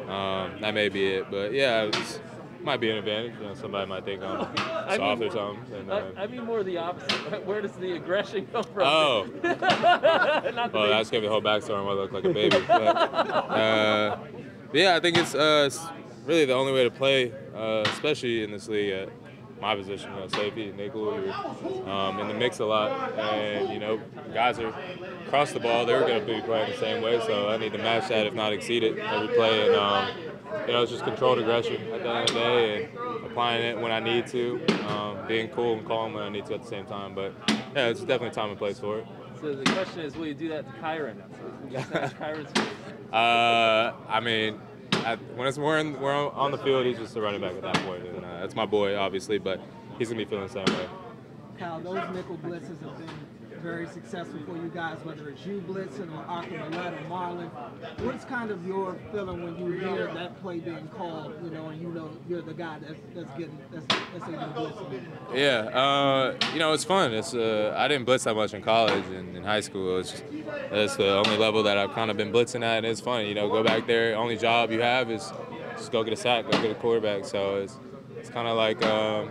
um, 0.07 0.61
that 0.61 0.73
may 0.73 0.89
be 0.89 1.05
it. 1.07 1.29
But 1.29 1.53
yeah, 1.53 1.83
it 1.83 2.21
might 2.61 2.79
be 2.79 2.89
an 2.89 2.97
advantage. 2.97 3.33
You 3.39 3.47
know, 3.47 3.53
somebody 3.55 3.89
might 3.89 4.05
think 4.05 4.23
I'm 4.23 4.47
I 4.57 4.95
soft 4.97 5.19
mean, 5.19 5.29
or 5.29 5.33
something. 5.33 5.75
And, 5.75 5.91
I, 5.91 5.99
uh, 5.99 6.11
I 6.17 6.27
mean 6.27 6.45
more 6.45 6.63
the 6.63 6.77
opposite. 6.77 7.43
Where 7.45 7.61
does 7.61 7.73
the 7.73 7.93
aggression 7.93 8.47
come 8.51 8.63
from? 8.63 8.83
Oh. 8.83 9.27
Well, 10.73 10.89
that's 10.89 11.09
gonna 11.09 11.21
be 11.21 11.27
the 11.27 11.29
whole 11.29 11.41
backstory 11.41 11.77
on 11.79 11.85
why 11.85 11.91
I 11.91 11.95
look 11.95 12.11
like 12.11 12.23
a 12.23 12.33
baby. 12.33 12.57
But, 12.67 12.73
uh, 12.73 14.17
but 14.71 14.75
yeah, 14.79 14.95
I 14.95 14.99
think 14.99 15.17
it's, 15.17 15.35
uh, 15.35 15.69
really 16.25 16.45
the 16.45 16.53
only 16.53 16.71
way 16.71 16.83
to 16.83 16.91
play, 16.91 17.31
uh, 17.55 17.83
especially 17.87 18.43
in 18.43 18.51
this 18.51 18.67
league 18.67 19.09
my 19.63 19.75
position, 19.77 20.13
you 20.13 20.19
know, 20.19 20.27
safety, 20.27 20.73
nickel. 20.73 21.17
You're 21.17 21.89
um, 21.89 22.19
in 22.19 22.27
the 22.27 22.33
mix 22.33 22.59
a 22.59 22.65
lot, 22.65 23.17
and 23.17 23.71
you 23.73 23.79
know, 23.79 23.97
guys 24.33 24.59
are 24.59 24.73
across 25.25 25.53
the 25.53 25.59
ball. 25.61 25.85
They're 25.85 26.01
gonna 26.01 26.19
be 26.19 26.41
playing 26.41 26.71
the 26.71 26.77
same 26.77 27.01
way, 27.01 27.21
so 27.25 27.47
I 27.47 27.55
need 27.55 27.71
to 27.71 27.77
match 27.77 28.09
that, 28.09 28.27
if 28.27 28.33
not 28.33 28.51
exceed 28.51 28.83
it, 28.83 28.99
every 28.99 29.33
play. 29.35 29.67
And 29.67 29.75
um, 29.75 30.09
you 30.67 30.73
know, 30.73 30.83
it's 30.83 30.91
just 30.91 31.05
controlled 31.05 31.39
aggression 31.39 31.81
at 31.93 32.03
the 32.03 32.09
end 32.09 32.29
of 32.29 32.33
the 32.33 32.33
day, 32.33 32.83
and 32.83 33.25
applying 33.25 33.63
it 33.63 33.79
when 33.79 33.93
I 33.93 34.01
need 34.01 34.27
to, 34.27 34.61
um, 34.89 35.25
being 35.29 35.47
cool 35.49 35.77
and 35.77 35.87
calm 35.87 36.13
when 36.13 36.23
I 36.23 36.29
need 36.29 36.45
to 36.47 36.55
at 36.55 36.63
the 36.63 36.67
same 36.67 36.85
time. 36.85 37.15
But 37.15 37.33
yeah, 37.73 37.87
it's 37.87 38.01
definitely 38.01 38.31
time 38.31 38.49
and 38.49 38.57
place 38.57 38.79
for 38.79 38.99
it. 38.99 39.05
So 39.39 39.55
the 39.55 39.71
question 39.71 40.01
is, 40.01 40.17
will 40.17 40.27
you 40.27 40.33
do 40.33 40.49
that 40.49 40.65
to 40.65 40.73
Kyren? 40.81 41.21
Smash 41.69 42.13
Kyren's? 42.13 42.51
Uh, 43.13 43.93
I 44.09 44.21
mean, 44.21 44.59
at, 45.05 45.19
when 45.35 45.47
it's 45.47 45.57
we're, 45.57 45.79
in, 45.79 45.99
we're 45.99 46.13
on 46.13 46.51
the 46.51 46.57
field, 46.57 46.85
he's 46.85 46.97
just 46.97 47.15
a 47.15 47.21
running 47.21 47.41
back 47.41 47.53
at 47.53 47.61
that 47.61 47.75
point, 47.85 48.05
and 48.05 48.23
uh, 48.25 48.39
that's 48.39 48.55
my 48.55 48.65
boy, 48.65 48.95
obviously. 48.95 49.37
But 49.37 49.61
he's 49.97 50.09
gonna 50.09 50.19
be 50.19 50.25
feeling 50.25 50.47
the 50.47 50.53
same 50.53 50.65
way. 50.65 50.87
Kyle, 51.57 51.79
those 51.79 52.15
nickel 52.15 52.37
blitzes 52.37 52.81
have 52.81 52.97
been 52.97 53.09
very 53.63 53.87
successful 53.87 54.39
for 54.45 54.57
you 54.57 54.69
guys, 54.75 54.97
whether 55.03 55.29
it's 55.29 55.45
you 55.45 55.63
blitzing 55.65 56.11
or 56.11 56.23
Aquamalette 56.25 57.01
or 57.01 57.05
Marlon. 57.09 57.49
What's 58.01 58.25
kind 58.25 58.51
of 58.51 58.67
your 58.67 58.97
feeling 59.13 59.41
when 59.41 59.57
you 59.57 59.79
hear 59.79 60.13
that 60.13 60.39
play 60.41 60.59
being 60.59 60.89
called, 60.89 61.33
you 61.41 61.49
know, 61.49 61.69
and 61.69 61.81
you 61.81 61.87
know 61.87 62.11
you're 62.27 62.41
the 62.41 62.53
guy 62.53 62.79
that's, 62.79 62.99
that's 63.15 63.31
getting, 63.37 63.57
that's, 63.71 63.85
that's 63.85 64.25
blitzing? 64.25 65.01
Yeah, 65.33 65.79
uh, 65.79 66.37
you 66.51 66.59
know 66.59 66.73
it's 66.73 66.83
fun. 66.83 67.13
It's 67.13 67.33
uh, 67.33 67.73
I 67.77 67.87
didn't 67.87 68.03
blitz 68.03 68.25
that 68.25 68.35
much 68.35 68.53
in 68.53 68.61
college 68.61 69.05
and 69.05 69.37
in 69.37 69.43
high 69.43 69.61
school. 69.61 69.97
It's 69.97 70.11
just, 70.11 70.25
it's 70.71 70.97
the 70.97 71.15
only 71.15 71.37
level 71.37 71.63
that 71.63 71.77
I've 71.77 71.93
kind 71.93 72.11
of 72.11 72.17
been 72.17 72.33
blitzing 72.33 72.63
at, 72.63 72.79
and 72.79 72.85
it's 72.85 72.99
fun. 72.99 73.25
You 73.25 73.33
know, 73.33 73.47
go 73.47 73.63
back 73.63 73.87
there. 73.87 74.17
Only 74.17 74.35
job 74.35 74.71
you 74.71 74.81
have 74.81 75.09
is 75.09 75.31
just 75.77 75.93
go 75.93 76.03
get 76.03 76.11
a 76.11 76.17
sack, 76.17 76.51
go 76.51 76.61
get 76.61 76.71
a 76.71 76.75
quarterback. 76.75 77.23
So 77.23 77.55
it's 77.61 77.79
it's 78.17 78.29
kind 78.29 78.47
of 78.49 78.57
like 78.57 78.83
um, 78.85 79.29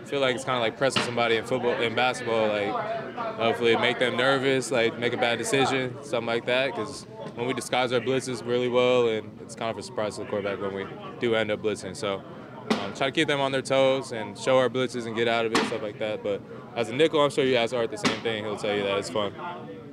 I 0.00 0.04
feel 0.04 0.20
like 0.20 0.34
it's 0.34 0.44
kind 0.44 0.56
of 0.56 0.62
like 0.62 0.76
pressing 0.76 1.02
somebody 1.02 1.36
in 1.36 1.46
football, 1.46 1.72
in 1.80 1.94
basketball. 1.94 2.48
Like 2.48 3.07
hopefully 3.36 3.76
make 3.76 3.98
them 3.98 4.16
nervous, 4.16 4.70
like 4.70 4.98
make 4.98 5.12
a 5.12 5.16
bad 5.16 5.38
decision, 5.38 5.96
something 6.02 6.26
like 6.26 6.46
that. 6.46 6.74
Because 6.74 7.06
when 7.34 7.46
we 7.46 7.52
disguise 7.52 7.92
our 7.92 8.00
blitzes 8.00 8.46
really 8.46 8.68
well, 8.68 9.08
and 9.08 9.38
it's 9.40 9.54
kind 9.54 9.70
of 9.70 9.78
a 9.78 9.82
surprise 9.82 10.16
to 10.16 10.24
the 10.24 10.28
quarterback 10.28 10.60
when 10.60 10.74
we 10.74 10.86
do 11.20 11.34
end 11.34 11.50
up 11.50 11.62
blitzing. 11.62 11.96
So 11.96 12.22
um, 12.70 12.94
try 12.94 13.08
to 13.08 13.12
keep 13.12 13.28
them 13.28 13.40
on 13.40 13.52
their 13.52 13.62
toes 13.62 14.12
and 14.12 14.38
show 14.38 14.58
our 14.58 14.68
blitzes 14.68 15.06
and 15.06 15.16
get 15.16 15.28
out 15.28 15.46
of 15.46 15.52
it, 15.52 15.58
stuff 15.66 15.82
like 15.82 15.98
that. 15.98 16.22
But 16.22 16.42
as 16.76 16.88
a 16.90 16.94
nickel, 16.94 17.20
I'm 17.20 17.30
sure 17.30 17.44
you 17.44 17.56
ask 17.56 17.74
Art 17.74 17.90
the 17.90 17.98
same 17.98 18.20
thing. 18.20 18.44
He'll 18.44 18.56
tell 18.56 18.74
you 18.74 18.82
that 18.82 18.98
it's 18.98 19.10
fun. 19.10 19.32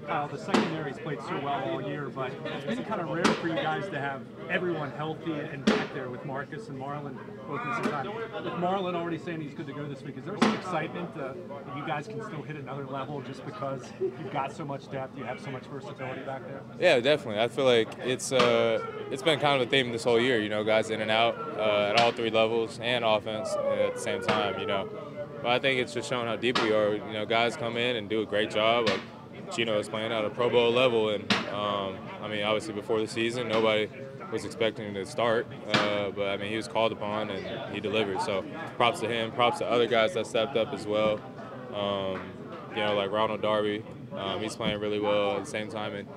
Kyle, 0.07 0.27
the 0.27 0.37
secondary's 0.37 0.97
played 0.99 1.21
so 1.23 1.39
well 1.39 1.63
all 1.63 1.81
year, 1.81 2.09
but 2.09 2.31
it's 2.45 2.65
been 2.65 2.83
kind 2.85 3.01
of 3.01 3.09
rare 3.09 3.25
for 3.25 3.47
you 3.47 3.55
guys 3.55 3.89
to 3.89 3.99
have 3.99 4.21
everyone 4.49 4.91
healthy 4.91 5.33
and 5.33 5.65
back 5.65 5.93
there 5.93 6.09
with 6.09 6.23
Marcus 6.25 6.69
and 6.69 6.79
Marlon 6.79 7.17
both 7.47 7.65
missing 7.65 7.91
time. 7.91 8.13
With 8.13 8.53
Marlon 8.53 8.95
already 8.95 9.17
saying 9.17 9.41
he's 9.41 9.53
good 9.55 9.67
to 9.67 9.73
go 9.73 9.87
this 9.87 10.03
week, 10.03 10.17
is 10.17 10.25
there 10.25 10.37
some 10.39 10.53
excitement 10.55 11.09
uh, 11.15 11.33
that 11.65 11.77
you 11.77 11.85
guys 11.87 12.07
can 12.07 12.21
still 12.21 12.43
hit 12.43 12.55
another 12.55 12.85
level 12.85 13.21
just 13.21 13.43
because 13.45 13.83
you've 13.99 14.31
got 14.31 14.51
so 14.51 14.63
much 14.63 14.89
depth, 14.91 15.17
you 15.17 15.23
have 15.23 15.39
so 15.41 15.49
much 15.49 15.63
versatility 15.65 16.21
back 16.21 16.45
there? 16.47 16.61
Yeah, 16.79 16.99
definitely. 16.99 17.41
I 17.41 17.47
feel 17.47 17.65
like 17.65 17.89
it's 17.99 18.31
uh, 18.31 18.85
it's 19.09 19.23
been 19.23 19.39
kind 19.39 19.61
of 19.61 19.67
a 19.67 19.71
theme 19.71 19.91
this 19.91 20.03
whole 20.03 20.19
year. 20.19 20.39
You 20.39 20.49
know, 20.49 20.63
guys 20.63 20.91
in 20.91 21.01
and 21.01 21.11
out 21.11 21.35
uh, 21.57 21.93
at 21.93 21.99
all 21.99 22.11
three 22.11 22.29
levels 22.29 22.79
and 22.81 23.03
offense 23.03 23.49
at 23.53 23.95
the 23.95 23.99
same 23.99 24.21
time. 24.21 24.59
You 24.59 24.67
know, 24.67 24.89
but 25.41 25.51
I 25.51 25.59
think 25.59 25.79
it's 25.79 25.93
just 25.93 26.09
showing 26.09 26.27
how 26.27 26.35
deep 26.35 26.61
we 26.61 26.73
are. 26.73 26.93
You 26.93 27.13
know, 27.13 27.25
guys 27.25 27.57
come 27.57 27.77
in 27.77 27.95
and 27.95 28.07
do 28.07 28.21
a 28.21 28.25
great 28.25 28.51
job. 28.51 28.87
Like 28.87 29.01
Geno 29.53 29.79
is 29.79 29.89
playing 29.89 30.11
at 30.11 30.25
a 30.25 30.29
Pro 30.29 30.49
Bowl 30.49 30.71
level, 30.71 31.09
and 31.09 31.31
um, 31.49 31.97
I 32.21 32.27
mean, 32.27 32.43
obviously 32.43 32.73
before 32.73 32.99
the 32.99 33.07
season, 33.07 33.47
nobody 33.47 33.89
was 34.31 34.45
expecting 34.45 34.87
him 34.87 34.93
to 34.95 35.05
start, 35.05 35.47
uh, 35.73 36.09
but 36.11 36.29
I 36.29 36.37
mean, 36.37 36.49
he 36.49 36.57
was 36.57 36.67
called 36.67 36.91
upon 36.91 37.29
and 37.29 37.73
he 37.73 37.79
delivered. 37.79 38.21
So, 38.21 38.43
props 38.77 38.99
to 39.01 39.07
him. 39.07 39.31
Props 39.31 39.59
to 39.59 39.65
other 39.65 39.87
guys 39.87 40.13
that 40.13 40.27
stepped 40.27 40.57
up 40.57 40.73
as 40.73 40.85
well. 40.85 41.19
Um, 41.73 42.21
you 42.71 42.77
know, 42.83 42.95
like 42.95 43.11
Ronald 43.11 43.41
Darby, 43.41 43.83
um, 44.13 44.41
he's 44.41 44.55
playing 44.55 44.79
really 44.79 44.99
well 44.99 45.37
at 45.37 45.45
the 45.45 45.49
same 45.49 45.69
time, 45.69 45.95
and 45.95 46.07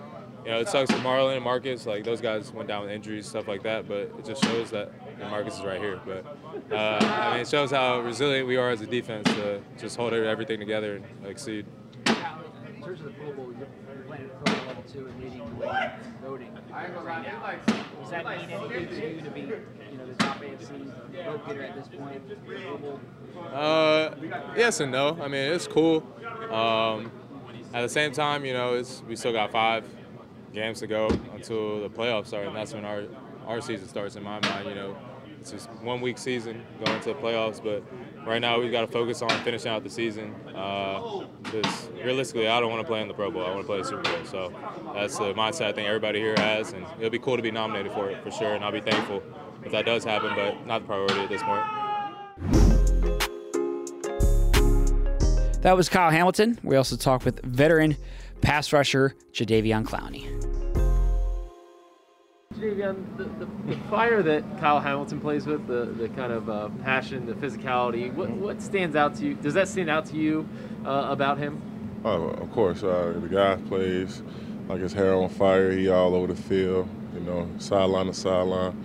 you 0.45 0.51
know, 0.51 0.61
it 0.61 0.69
sucks 0.69 0.91
for 0.91 0.99
Marlon 0.99 1.37
and 1.37 1.45
Marcus. 1.45 1.87
Like 1.87 2.05
those 2.05 2.21
guys 2.21 2.53
went 2.53 2.69
down 2.69 2.83
with 2.83 2.91
injuries, 2.91 3.27
stuff 3.27 3.47
like 3.49 3.63
that. 3.65 3.87
But 3.87 4.13
it 4.19 4.25
just 4.25 4.43
shows 4.45 4.71
that 4.71 4.91
Marcus 5.19 5.59
is 5.59 5.65
right 5.65 5.81
here. 5.81 6.01
But 6.07 6.25
uh, 6.73 7.05
I 7.05 7.33
mean, 7.33 7.41
it 7.41 7.49
shows 7.49 7.71
how 7.71 8.01
resilient 8.01 8.49
we 8.49 8.57
are 8.57 8.71
as 8.71 8.81
a 8.81 8.87
defense 8.87 9.29
to 9.35 9.61
just 9.79 9.97
hold 9.97 10.13
everything 10.13 10.59
together 10.59 10.97
and 10.97 11.27
exceed 11.27 11.67
in 12.79 12.85
terms 12.85 13.01
of 13.01 13.07
the 13.07 13.13
Pro 13.13 13.33
Bowl, 13.33 13.53
you're 13.59 13.67
playing 14.07 14.25
at 14.25 14.45
Pro 14.45 14.55
Bowl 14.55 14.67
level 14.67 14.83
two 14.99 15.13
leading 15.21 15.43
voting 16.23 16.55
right 16.71 17.23
now. 17.23 17.55
Does 18.01 18.11
that 18.11 18.25
mean 18.25 18.51
anything 18.51 18.89
to 18.89 19.15
you 19.15 19.21
to 19.21 19.31
be, 19.31 19.41
you 19.41 19.99
know, 19.99 20.07
the 20.07 20.15
top 20.15 20.41
AFC 20.41 20.93
vote 21.25 21.47
getter 21.47 21.63
at 21.63 21.75
this 21.77 21.89
point? 21.89 22.23
Uh, 23.53 24.11
yes 24.57 24.81
and 24.81 24.93
no. 24.93 25.19
I 25.21 25.29
mean, 25.29 25.53
it's 25.53 25.67
cool. 25.67 26.07
Um, 26.51 27.13
at 27.73 27.83
the 27.83 27.89
same 27.89 28.13
time, 28.13 28.45
you 28.45 28.53
know, 28.53 28.75
it's 28.75 29.03
we 29.07 29.17
still 29.17 29.33
got 29.33 29.53
five 29.53 29.85
games 30.53 30.81
to 30.81 30.87
go 30.87 31.09
until 31.35 31.81
the 31.83 31.91
playoffs 31.91 32.29
start, 32.29 32.47
and 32.47 32.57
that's 32.57 32.75
when 32.75 32.85
our 32.85 33.05
our 33.47 33.61
season 33.61 33.89
starts. 33.89 34.17
In 34.17 34.23
my 34.23 34.41
mind, 34.41 34.69
you 34.69 34.75
know, 34.75 34.97
it's 35.41 35.51
just 35.51 35.71
one 35.83 36.01
week 36.01 36.19
season 36.19 36.65
going 36.85 37.01
to 37.01 37.09
the 37.11 37.15
playoffs, 37.15 37.63
but 37.63 37.83
right 38.27 38.41
now 38.41 38.59
we've 38.59 38.73
got 38.73 38.83
to 38.83 38.87
focus 38.87 39.23
on 39.23 39.31
finishing 39.43 39.71
out 39.71 39.83
the 39.83 39.91
season. 39.91 40.35
Because 40.45 41.89
uh, 41.89 42.05
realistically, 42.05 42.49
I 42.49 42.61
don't 42.61 42.71
want 42.71 42.83
to 42.83 42.87
play 42.87 43.01
in 43.01 43.09
the 43.09 43.15
Pro 43.15 43.31
Bowl. 43.31 43.45
I 43.45 43.51
want 43.51 43.61
to 43.61 43.67
play 43.67 43.79
the 43.79 43.85
Super 43.85 44.03
Bowl. 44.03 44.25
So 44.25 44.53
that's 44.95 45.17
the 45.19 45.35
mindset 45.35 45.67
I 45.67 45.73
think 45.73 45.89
everybody 45.89 46.19
here 46.19 46.35
has, 46.39 46.73
and 46.73 46.85
it'll 46.99 47.11
be 47.11 47.19
cool 47.19 47.37
to 47.37 47.43
be 47.43 47.51
nominated 47.51 47.93
for 47.93 48.11
it 48.11 48.23
for 48.23 48.31
sure. 48.31 48.55
And 48.55 48.65
I'll 48.65 48.73
be 48.73 48.81
thankful 48.81 49.23
if 49.65 49.73
that 49.73 49.87
does 49.87 50.05
happen, 50.05 50.35
but 50.35 50.67
not 50.67 50.83
the 50.83 50.87
priority 50.87 51.21
at 51.21 51.29
this 51.29 51.43
point. 51.43 51.65
That 55.63 55.77
was 55.77 55.89
Kyle 55.89 56.11
Hamilton. 56.11 56.59
We 56.63 56.77
also 56.77 56.97
talked 56.97 57.25
with 57.25 57.45
veteran 57.45 57.97
pass 58.41 58.73
rusher 58.73 59.15
Jadeveon 59.33 59.85
Clowney. 59.85 60.38
Jadeveon, 62.59 63.17
the, 63.17 63.25
the, 63.25 63.47
the, 63.67 63.77
fire 63.89 64.23
that 64.23 64.43
Kyle 64.59 64.81
Hamilton 64.81 65.21
plays 65.21 65.47
with, 65.47 65.67
the, 65.69 65.85
the 65.85 66.09
kind 66.11 66.33
of 66.33 66.51
uh, 66.51 66.69
passion, 66.83 67.27
the 67.27 67.35
physicality, 67.35 68.13
what, 68.13 68.31
what 68.31 68.61
stands 68.61 68.97
out 68.97 69.15
to 69.17 69.27
you? 69.27 69.35
Does 69.35 69.55
that 69.55 69.69
stand 69.69 69.89
out 69.89 70.07
to 70.07 70.17
you 70.17 70.49
uh, 70.85 71.07
about 71.11 71.39
him? 71.39 71.63
Oh, 72.05 72.29
of 72.29 72.51
course. 72.53 72.83
Uh, 72.83 73.19
the 73.21 73.29
guy 73.29 73.57
plays 73.69 74.23
like 74.69 74.81
his 74.81 74.93
hair 74.93 75.15
on 75.15 75.29
fire. 75.29 75.71
He 75.71 75.89
all 75.89 76.15
over 76.15 76.33
the 76.33 76.41
field, 76.41 76.89
you 77.15 77.21
know, 77.21 77.49
sideline 77.59 78.07
to 78.07 78.15
sideline. 78.15 78.77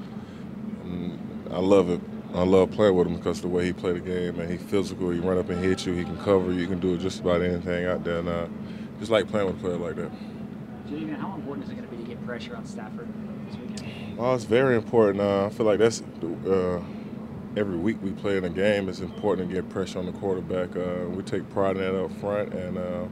And 0.83 1.53
I 1.53 1.59
love 1.59 1.89
it. 1.89 2.01
I 2.35 2.43
love 2.43 2.71
playing 2.71 2.95
with 2.95 3.07
him 3.07 3.15
because 3.15 3.41
the 3.41 3.47
way 3.47 3.65
he 3.65 3.73
play 3.73 3.93
the 3.93 3.99
game, 3.99 4.39
and 4.39 4.49
he 4.49 4.57
physical. 4.57 5.11
He 5.11 5.19
run 5.19 5.37
up 5.37 5.49
and 5.49 5.63
hit 5.63 5.85
you. 5.85 5.93
He 5.93 6.03
can 6.03 6.17
cover 6.23 6.51
you. 6.51 6.61
He 6.61 6.67
can 6.67 6.79
do 6.79 6.97
just 6.97 7.19
about 7.19 7.41
anything 7.41 7.85
out 7.85 8.03
there. 8.03 8.19
And 8.19 8.29
uh, 8.29 8.47
just 8.99 9.11
like 9.11 9.27
playing 9.27 9.47
with 9.47 9.57
a 9.57 9.59
player 9.59 9.77
like 9.77 9.95
that. 9.95 10.11
Jadeveon, 10.89 11.17
how 11.17 11.35
important 11.35 11.65
is 11.65 11.71
it 11.71 11.75
going 11.75 11.87
to 11.87 11.95
be 11.95 12.03
to 12.03 12.09
get 12.09 12.25
pressure 12.25 12.55
on 12.55 12.65
Stafford? 12.65 13.07
Well, 14.17 14.35
it's 14.35 14.45
very 14.45 14.75
important. 14.75 15.21
Uh, 15.21 15.47
I 15.47 15.49
feel 15.49 15.65
like 15.65 15.79
that's 15.79 16.01
uh, 16.01 16.81
every 17.57 17.77
week 17.77 17.97
we 18.01 18.11
play 18.11 18.37
in 18.37 18.43
a 18.43 18.49
game. 18.49 18.87
It's 18.89 18.99
important 18.99 19.49
to 19.49 19.55
get 19.55 19.69
pressure 19.69 19.99
on 19.99 20.05
the 20.05 20.11
quarterback. 20.11 20.75
Uh, 20.75 21.09
we 21.09 21.23
take 21.23 21.49
pride 21.49 21.77
in 21.77 21.83
that 21.83 21.95
up 21.99 22.11
front, 22.19 22.53
and 22.53 22.77
uh, 22.77 23.05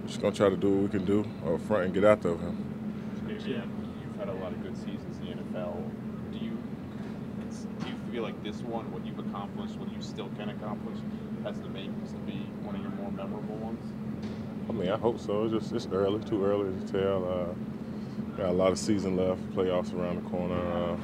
we're 0.00 0.06
just 0.06 0.20
gonna 0.20 0.34
try 0.34 0.48
to 0.48 0.56
do 0.56 0.70
what 0.70 0.82
we 0.82 0.88
can 0.88 1.04
do 1.04 1.24
up 1.46 1.60
front 1.62 1.84
and 1.84 1.94
get 1.94 2.04
after 2.04 2.30
him. 2.30 2.56
Yeah, 3.28 3.62
you've 4.02 4.16
had 4.18 4.28
a 4.28 4.34
lot 4.34 4.52
of 4.52 4.62
good 4.62 4.76
seasons 4.76 5.18
in 5.18 5.26
the 5.26 5.58
NFL. 5.58 5.76
Do 6.32 6.38
you 6.38 6.56
do 7.80 7.88
you 7.88 7.94
feel 8.10 8.22
like 8.22 8.42
this 8.42 8.62
one, 8.62 8.90
what 8.92 9.04
you've 9.04 9.18
accomplished, 9.18 9.76
what 9.76 9.92
you 9.92 10.00
still 10.00 10.30
can 10.38 10.48
accomplish, 10.48 10.98
has 11.42 11.58
the 11.60 11.68
makings 11.68 12.12
to 12.12 12.18
be 12.20 12.38
one 12.62 12.74
of 12.76 12.80
your 12.80 12.90
more 12.92 13.12
memorable 13.12 13.56
ones? 13.56 13.92
I 14.68 14.72
mean, 14.72 14.88
I 14.88 14.96
hope 14.96 15.20
so. 15.20 15.44
It's 15.44 15.52
just 15.52 15.72
it's 15.72 15.86
early, 15.92 16.24
too 16.24 16.44
early 16.44 16.72
to 16.72 16.92
tell. 16.92 17.54
Got 18.36 18.48
a 18.48 18.52
lot 18.52 18.72
of 18.72 18.78
season 18.80 19.16
left, 19.16 19.40
playoffs 19.52 19.94
around 19.94 20.24
the 20.24 20.28
corner. 20.28 20.56
Uh, 20.56 20.96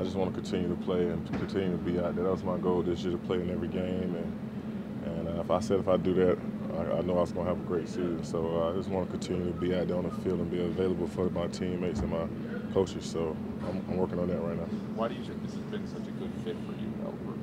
I 0.00 0.02
just 0.02 0.16
want 0.16 0.34
to 0.34 0.40
continue 0.40 0.68
to 0.74 0.82
play 0.82 1.04
and 1.04 1.26
continue 1.28 1.72
to 1.72 1.76
be 1.76 1.98
out 1.98 2.16
there. 2.16 2.24
That 2.24 2.30
was 2.30 2.42
my 2.42 2.56
goal 2.56 2.82
this 2.82 3.02
year 3.02 3.12
to 3.12 3.18
play 3.18 3.36
in 3.36 3.50
every 3.50 3.68
game. 3.68 4.16
And, 4.16 5.18
and 5.18 5.28
uh, 5.28 5.42
if 5.42 5.50
I 5.50 5.60
said 5.60 5.78
if 5.80 5.88
I 5.88 5.98
do 5.98 6.14
that, 6.14 6.38
I, 6.78 6.98
I 6.98 7.00
know 7.02 7.18
I 7.18 7.20
was 7.20 7.32
going 7.32 7.44
to 7.46 7.52
have 7.52 7.60
a 7.60 7.66
great 7.66 7.86
season. 7.86 8.24
So 8.24 8.62
uh, 8.62 8.72
I 8.72 8.76
just 8.76 8.88
want 8.88 9.06
to 9.06 9.18
continue 9.18 9.52
to 9.52 9.60
be 9.60 9.74
out 9.74 9.88
there 9.88 9.98
on 9.98 10.04
the 10.04 10.10
field 10.22 10.40
and 10.40 10.50
be 10.50 10.64
available 10.64 11.06
for 11.06 11.28
my 11.28 11.48
teammates 11.48 12.00
and 12.00 12.10
my 12.10 12.26
coaches. 12.72 13.04
So 13.04 13.36
I'm, 13.68 13.84
I'm 13.90 13.98
working 13.98 14.18
on 14.18 14.28
that 14.28 14.40
right 14.40 14.56
now. 14.56 14.64
Why 14.94 15.08
do 15.08 15.14
you 15.14 15.24
think 15.24 15.42
this 15.42 15.52
has 15.52 15.64
been 15.64 15.86
such 15.86 16.08
a 16.08 16.12
good 16.12 16.32
fit 16.44 16.56
for 16.64 16.72
you, 16.80 16.90
Albert? 17.04 17.38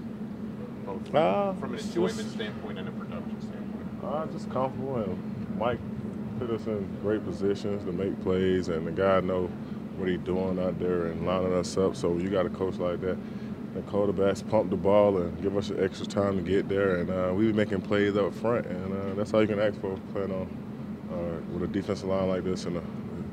Both 0.87 1.13
uh, 1.13 1.53
from 1.53 1.75
an 1.75 1.79
enjoyment 1.79 2.31
standpoint 2.31 2.79
and 2.79 2.87
a 2.87 2.91
production 2.91 3.39
standpoint? 3.39 4.03
Uh, 4.03 4.25
just 4.33 4.49
comfortable. 4.49 4.95
And 4.95 5.59
Mike 5.59 5.79
put 6.39 6.49
us 6.51 6.65
in 6.67 6.87
great 7.01 7.23
positions 7.25 7.83
to 7.83 7.91
make 7.91 8.19
plays, 8.21 8.69
and 8.69 8.87
the 8.87 8.91
guy 8.91 9.19
know 9.19 9.47
what 9.97 10.07
he's 10.07 10.19
doing 10.19 10.57
out 10.59 10.79
there 10.79 11.07
and 11.07 11.25
lining 11.25 11.53
us 11.53 11.77
up. 11.77 11.95
So 11.95 12.17
you 12.17 12.29
got 12.29 12.45
a 12.45 12.49
coach 12.49 12.75
like 12.75 13.01
that. 13.01 13.17
The 13.73 13.81
quarterbacks 13.81 14.47
pump 14.49 14.69
the 14.69 14.77
ball 14.77 15.17
and 15.17 15.41
give 15.41 15.55
us 15.57 15.71
extra 15.77 16.07
time 16.07 16.37
to 16.37 16.41
get 16.41 16.69
there, 16.69 16.97
and 16.97 17.09
uh, 17.09 17.33
we 17.35 17.47
be 17.47 17.53
making 17.53 17.81
plays 17.81 18.15
up 18.17 18.33
front, 18.35 18.65
and 18.65 18.93
uh, 18.93 19.13
that's 19.15 19.33
all 19.33 19.41
you 19.41 19.47
can 19.47 19.59
ask 19.59 19.79
for 19.81 19.97
playing 20.13 20.31
on 20.31 20.47
uh, 21.11 21.53
with 21.53 21.63
a 21.63 21.67
defensive 21.67 22.07
line 22.07 22.29
like 22.29 22.43
this 22.43 22.65
and 22.65 22.77
a 22.77 22.83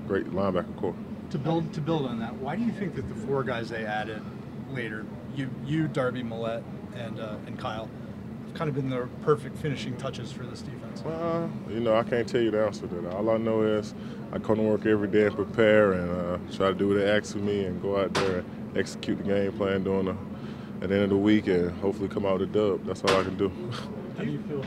great 0.06 0.26
linebacker 0.32 0.76
corps. 0.76 0.94
To 1.30 1.38
build 1.38 1.72
to 1.72 1.80
build 1.80 2.06
on 2.06 2.18
that, 2.20 2.34
why 2.34 2.56
do 2.56 2.62
you 2.62 2.72
think 2.72 2.96
that 2.96 3.08
the 3.08 3.14
four 3.14 3.44
guys 3.44 3.68
they 3.68 3.86
added 3.86 4.22
later, 4.70 5.06
you, 5.34 5.48
you, 5.64 5.88
Darby, 5.88 6.22
Maulet, 6.22 6.62
and 6.96 7.18
uh, 7.18 7.36
and 7.46 7.58
Kyle, 7.58 7.88
kind 8.56 8.70
of 8.70 8.74
been 8.74 8.88
the 8.88 9.06
perfect 9.22 9.58
finishing 9.58 9.96
touches 9.96 10.32
for 10.32 10.44
this 10.44 10.62
defense? 10.62 11.02
Well, 11.04 11.50
you 11.68 11.80
know, 11.80 11.94
I 11.94 12.02
can't 12.02 12.26
tell 12.26 12.40
you 12.40 12.50
the 12.50 12.64
answer 12.64 12.86
to 12.86 12.94
that. 12.94 13.12
All 13.12 13.28
I 13.30 13.36
know 13.36 13.62
is 13.62 13.94
I 14.32 14.38
come 14.38 14.56
to 14.56 14.62
work 14.62 14.86
every 14.86 15.08
day 15.08 15.26
and 15.26 15.36
prepare 15.36 15.92
and 15.92 16.10
uh, 16.10 16.56
try 16.56 16.68
to 16.68 16.74
do 16.74 16.88
what 16.88 16.94
they 16.94 17.10
ask 17.10 17.34
of 17.34 17.42
me 17.42 17.64
and 17.64 17.80
go 17.82 18.00
out 18.00 18.14
there 18.14 18.38
and 18.38 18.78
execute 18.78 19.18
the 19.18 19.24
game 19.24 19.52
plan 19.52 19.84
during 19.84 20.06
the 20.06 20.16
at 20.82 20.90
the 20.90 20.94
end 20.94 21.04
of 21.04 21.10
the 21.10 21.16
week 21.16 21.46
and 21.46 21.70
hopefully 21.80 22.08
come 22.08 22.26
out 22.26 22.40
with 22.40 22.50
a 22.50 22.52
dub. 22.52 22.84
That's 22.84 23.02
all 23.04 23.20
I 23.20 23.24
can 23.24 23.36
do. 23.36 23.50
How 24.16 24.24
do 24.24 24.30
you 24.30 24.42
feel 24.42 24.64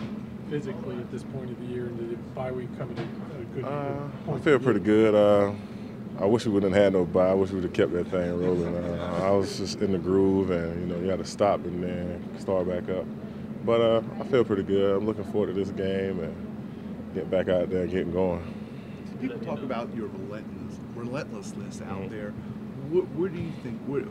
physically 0.49 0.97
at 0.97 1.11
this 1.11 1.23
point 1.23 1.51
of 1.51 1.59
the 1.59 1.65
year 1.67 1.85
and 1.85 1.99
the 1.99 2.15
bye 2.33 2.51
week 2.51 2.75
coming 2.77 2.97
at 2.97 3.41
a 3.41 3.43
good 3.45 3.65
uh, 3.65 4.33
I 4.33 4.39
feel 4.39 4.59
pretty 4.59 4.79
good. 4.79 5.13
Uh, 5.13 5.53
I 6.19 6.25
wish 6.25 6.45
we 6.45 6.51
wouldn't 6.51 6.73
have 6.73 6.83
had 6.83 6.93
no 6.93 7.05
bye. 7.05 7.29
I 7.29 7.33
wish 7.33 7.49
we 7.49 7.55
would 7.55 7.63
have 7.63 7.73
kept 7.73 7.93
that 7.93 8.07
thing 8.07 8.39
rolling. 8.39 8.75
Uh, 8.75 9.21
I 9.23 9.31
was 9.31 9.57
just 9.57 9.79
in 9.81 9.91
the 9.91 9.97
groove, 9.99 10.49
and 10.49 10.81
you 10.81 10.95
know, 10.95 11.01
you 11.01 11.09
had 11.09 11.19
to 11.19 11.25
stop 11.25 11.63
and 11.65 11.83
then 11.83 12.39
start 12.39 12.67
back 12.67 12.89
up. 12.89 13.05
But 13.69 13.81
uh, 13.81 14.01
I 14.19 14.23
feel 14.23 14.43
pretty 14.43 14.63
good. 14.63 14.97
I'm 14.97 15.05
looking 15.05 15.25
forward 15.25 15.53
to 15.53 15.53
this 15.53 15.69
game 15.69 16.19
and 16.21 17.13
getting 17.13 17.29
back 17.29 17.49
out 17.49 17.69
there 17.69 17.83
and 17.83 17.91
getting 17.91 18.11
going. 18.11 18.41
People 19.21 19.39
talk 19.41 19.59
about 19.61 19.95
your 19.95 20.07
relentless, 20.07 20.79
relentlessness 20.95 21.79
out 21.83 22.01
Mhm. 22.01 22.09
there. 22.09 22.31
What, 22.89 23.07
what 23.09 23.31
do 23.31 23.39
you 23.39 23.51
think? 23.61 23.79
What, 23.85 24.05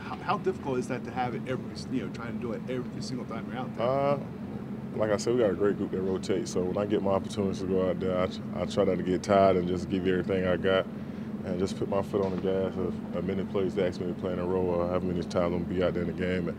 how, 0.00 0.16
how 0.16 0.38
difficult 0.38 0.80
is 0.80 0.88
that 0.88 1.04
to 1.04 1.12
have 1.12 1.36
it 1.36 1.42
every, 1.46 1.64
you 1.92 2.04
know, 2.04 2.12
trying 2.12 2.32
to 2.32 2.40
do 2.40 2.52
it 2.54 2.62
every 2.68 3.00
single 3.02 3.24
time 3.24 3.46
you're 3.48 3.56
out 3.60 3.78
there? 3.78 3.86
Uh, 3.86 4.18
like 4.96 5.12
I 5.12 5.16
said, 5.16 5.34
we 5.34 5.42
got 5.42 5.50
a 5.50 5.54
great 5.54 5.76
group 5.78 5.92
that 5.92 6.00
rotates. 6.00 6.50
So 6.50 6.62
when 6.62 6.76
I 6.76 6.84
get 6.84 7.00
my 7.00 7.12
opportunities 7.12 7.60
to 7.60 7.66
go 7.66 7.88
out 7.90 8.00
there, 8.00 8.18
I, 8.18 8.24
I 8.60 8.64
try 8.64 8.82
not 8.82 8.96
to 8.96 9.04
get 9.04 9.22
tired 9.22 9.54
and 9.54 9.68
just 9.68 9.88
give 9.90 10.08
you 10.08 10.18
everything 10.18 10.44
I 10.44 10.56
got 10.56 10.86
and 11.44 11.60
just 11.60 11.78
put 11.78 11.88
my 11.88 12.02
foot 12.02 12.24
on 12.24 12.34
the 12.34 12.42
gas. 12.42 12.72
As, 12.76 13.18
as 13.18 13.22
many 13.22 13.44
plays 13.44 13.76
they 13.76 13.86
ask 13.86 14.00
me 14.00 14.08
to 14.08 14.14
play 14.14 14.32
in 14.32 14.40
a 14.40 14.44
row 14.44 14.60
or 14.62 14.88
how 14.88 14.98
many 14.98 15.20
times 15.20 15.34
I'm 15.34 15.50
going 15.50 15.66
to 15.66 15.70
be 15.72 15.84
out 15.84 15.94
there 15.94 16.02
in 16.02 16.08
the 16.08 16.20
game. 16.20 16.48
And 16.48 16.58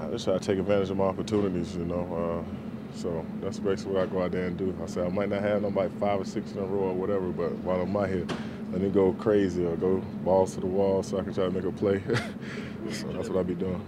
I 0.00 0.10
just 0.10 0.24
try 0.24 0.34
to 0.34 0.40
take 0.40 0.58
advantage 0.58 0.90
of 0.90 0.96
my 0.96 1.04
opportunities, 1.04 1.74
you 1.76 1.84
know. 1.84 2.44
Uh, 2.44 2.96
so 2.96 3.24
that's 3.40 3.58
basically 3.58 3.94
what 3.94 4.04
I 4.04 4.06
go 4.06 4.22
out 4.22 4.32
there 4.32 4.46
and 4.46 4.56
do. 4.56 4.76
I 4.82 4.86
say 4.86 5.02
I 5.02 5.08
might 5.08 5.28
not 5.28 5.42
have 5.42 5.62
nobody 5.62 5.92
five 5.98 6.20
or 6.20 6.24
six 6.24 6.52
in 6.52 6.58
a 6.58 6.62
row 6.62 6.90
or 6.90 6.94
whatever, 6.94 7.28
but 7.28 7.52
while 7.58 7.80
I'm 7.80 7.96
out 7.96 8.08
here, 8.08 8.26
let 8.72 8.80
me 8.80 8.90
go 8.90 9.12
crazy 9.14 9.64
or 9.64 9.76
go 9.76 9.98
balls 10.24 10.54
to 10.54 10.60
the 10.60 10.66
wall 10.66 11.02
so 11.02 11.18
I 11.18 11.22
can 11.22 11.34
try 11.34 11.44
to 11.44 11.50
make 11.50 11.64
a 11.64 11.72
play. 11.72 12.02
so 12.90 13.08
that's 13.08 13.28
what 13.28 13.38
I 13.38 13.42
be 13.42 13.54
doing. 13.54 13.82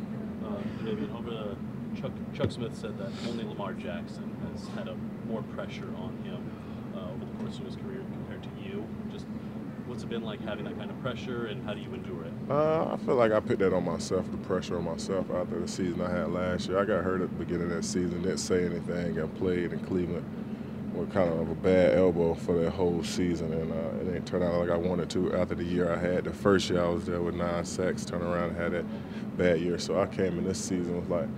Uh, 0.45 1.17
over 1.17 1.31
to 1.31 1.57
Chuck, 2.01 2.13
Chuck 2.35 2.51
Smith 2.51 2.77
said 2.77 2.99
that 2.99 3.11
only 3.29 3.45
Lamar 3.45 3.75
Jackson 3.75 4.37
has 4.53 4.69
had 4.69 4.89
a 4.89 4.97
more 5.27 5.43
pressure 5.55 5.89
on 5.97 6.17
him 6.25 6.51
uh, 6.97 7.11
over 7.13 7.25
the 7.25 7.45
course 7.45 7.59
of 7.59 7.67
his 7.67 7.77
career 7.77 8.03
compared 8.13 8.43
to 8.43 8.51
you. 8.63 8.87
Just 9.13 9.27
what's 9.91 10.05
it 10.05 10.09
been 10.09 10.23
like 10.23 10.41
having 10.43 10.65
that 10.65 10.79
kind 10.79 10.89
of 10.89 10.99
pressure, 11.03 11.47
and 11.47 11.65
how 11.65 11.75
do 11.75 11.81
you 11.81 11.93
endure 11.93 12.25
it? 12.25 12.33
Uh, 12.49 12.95
I 12.95 12.97
feel 12.99 13.17
like 13.17 13.33
I 13.33 13.41
put 13.41 13.59
that 13.59 13.75
on 13.75 13.85
myself, 13.85 14.31
the 14.31 14.37
pressure 14.39 14.77
on 14.77 14.85
myself 14.85 15.29
after 15.33 15.59
the 15.59 15.67
season 15.67 16.01
I 16.01 16.11
had 16.11 16.31
last 16.31 16.69
year. 16.69 16.79
I 16.79 16.85
got 16.85 17.03
hurt 17.03 17.21
at 17.21 17.29
the 17.29 17.45
beginning 17.45 17.65
of 17.65 17.71
that 17.71 17.85
season, 17.85 18.23
didn't 18.23 18.39
say 18.39 18.65
anything, 18.65 19.17
got 19.17 19.35
played 19.37 19.73
in 19.73 19.81
Cleveland 19.81 20.25
with 20.95 21.13
kind 21.13 21.29
of 21.29 21.51
a 21.51 21.55
bad 21.57 21.99
elbow 21.99 22.35
for 22.35 22.57
that 22.63 22.71
whole 22.71 23.03
season, 23.03 23.53
and 23.53 23.73
uh, 23.73 24.01
it 24.01 24.05
didn't 24.05 24.27
turn 24.27 24.45
out 24.45 24.55
like 24.61 24.71
I 24.71 24.77
wanted 24.77 25.11
to 25.11 25.35
after 25.35 25.57
the 25.57 25.65
year 25.65 25.93
I 25.93 25.99
had. 25.99 26.25
The 26.25 26.33
first 26.33 26.71
year 26.71 26.85
I 26.85 26.89
was 26.89 27.05
there 27.05 27.21
with 27.21 27.35
nine 27.35 27.65
sacks, 27.65 28.05
turned 28.05 28.23
around 28.23 28.51
and 28.51 28.57
had 28.57 28.73
that 28.73 29.37
bad 29.37 29.61
year. 29.61 29.79
So 29.79 30.01
I 30.01 30.07
came 30.07 30.39
in 30.39 30.45
this 30.45 30.59
season 30.59 30.95
with 30.95 31.11
like, 31.11 31.29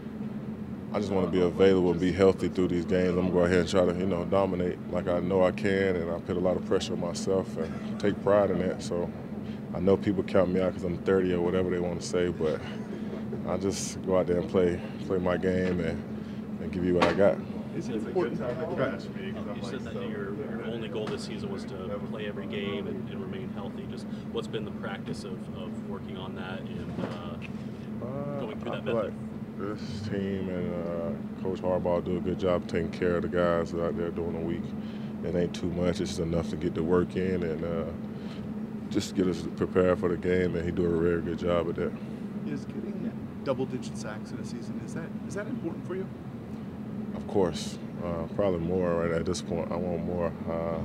I 0.95 0.99
just 0.99 1.11
want 1.11 1.27
to 1.27 1.33
be 1.33 1.41
available 1.41 1.91
and 1.93 2.01
be 2.01 2.13
healthy 2.13 2.49
through 2.49 2.69
these 2.69 2.85
games. 2.85 3.11
I'm 3.11 3.17
gonna 3.17 3.31
go 3.31 3.39
ahead 3.41 3.61
and 3.61 3.69
try 3.69 3.87
to, 3.87 3.95
you 3.95 4.05
know, 4.05 4.27
dominate 4.27 4.79
like 4.91 5.09
I 5.09 5.21
know 5.21 5.43
I 5.43 5.51
can, 5.51 5.97
and 5.97 6.11
I 6.11 6.19
put 6.19 6.37
a 6.37 6.41
lot 6.41 6.57
of 6.57 6.67
pressure 6.67 6.93
on 6.93 7.01
myself 7.01 7.57
and 7.57 7.99
take 7.99 8.23
pride 8.23 8.51
in 8.51 8.59
that. 8.59 8.83
So 8.83 9.11
I 9.75 9.81
know 9.81 9.97
people 9.97 10.23
count 10.23 10.51
me 10.51 10.61
out 10.61 10.75
because 10.75 10.85
I'm 10.85 10.99
30 10.99 11.33
or 11.33 11.41
whatever 11.41 11.71
they 11.71 11.79
want 11.79 12.03
to 12.03 12.07
say, 12.07 12.29
but 12.29 12.61
I 13.49 13.57
just 13.57 14.05
go 14.05 14.19
out 14.19 14.27
there 14.27 14.41
and 14.41 14.51
play, 14.51 14.79
play 15.07 15.17
my 15.17 15.39
game 15.39 15.81
and, 15.81 16.61
and 16.61 16.71
give 16.71 16.85
you 16.85 16.95
what 16.95 17.05
I 17.05 17.15
got. 17.15 17.39
Is 17.75 17.89
it 17.89 17.95
important? 17.95 18.39
You 18.39 19.63
said 19.63 19.85
that 19.85 19.95
your, 19.95 20.35
your 20.35 20.65
only 20.67 20.89
goal 20.89 21.07
this 21.07 21.25
season 21.25 21.51
was 21.51 21.65
to 21.65 22.01
play 22.11 22.27
every 22.27 22.47
game 22.47 22.87
and, 22.87 23.09
and 23.09 23.19
remain 23.19 23.49
healthy. 23.55 23.87
Just 23.91 24.05
what's 24.31 24.47
been 24.47 24.67
the 24.67 24.71
practice 24.73 25.25
of, 25.25 25.39
of 25.57 25.89
working 25.89 26.19
on 26.19 26.35
that 26.35 26.61
and 26.61 27.01
uh, 27.01 28.41
going 28.41 28.61
through 28.61 28.73
that 28.73 28.85
method? 28.85 29.05
like 29.05 29.32
this 29.63 30.09
team 30.09 30.49
and 30.49 30.75
uh, 30.75 31.43
Coach 31.43 31.61
Harbaugh 31.61 32.05
do 32.05 32.17
a 32.17 32.21
good 32.21 32.39
job 32.39 32.67
taking 32.67 32.91
care 32.91 33.17
of 33.17 33.23
the 33.23 33.29
guys 33.29 33.73
out 33.75 33.97
there 33.97 34.11
during 34.11 34.35
the 34.35 34.41
week. 34.41 34.63
It 35.25 35.37
ain't 35.37 35.55
too 35.55 35.71
much; 35.71 36.01
it's 36.01 36.11
just 36.11 36.21
enough 36.21 36.51
to 36.51 36.57
get 36.57 36.75
the 36.75 36.83
work 36.83 37.17
in 37.17 37.43
and 37.43 37.65
uh, 37.65 37.91
just 38.91 39.15
get 39.15 39.27
us 39.29 39.47
prepared 39.57 40.01
for 40.01 40.09
the 40.09 40.17
game. 40.17 40.57
And 40.57 40.65
he 40.65 40.71
do 40.73 40.85
a 40.85 41.01
very 41.01 41.23
good 41.23 41.39
job 41.39 41.69
at 41.69 41.77
that. 41.77 41.93
Is 42.47 42.65
getting 42.67 42.93
double-digit 43.45 43.97
sacks 43.97 44.31
in 44.31 44.39
a 44.39 44.45
season 44.45 44.81
is 44.85 44.95
that 44.95 45.09
is 45.27 45.35
that 45.35 45.47
important 45.47 45.87
for 45.87 45.95
you? 45.95 46.07
Of 47.15 47.27
course, 47.29 47.79
uh, 48.05 48.25
probably 48.35 48.61
more 48.61 48.95
right 48.95 49.13
at 49.13 49.25
this 49.25 49.43
point. 49.43 49.71
I 49.71 49.77
want 49.77 50.05
more. 50.05 50.33
Uh, 50.49 50.81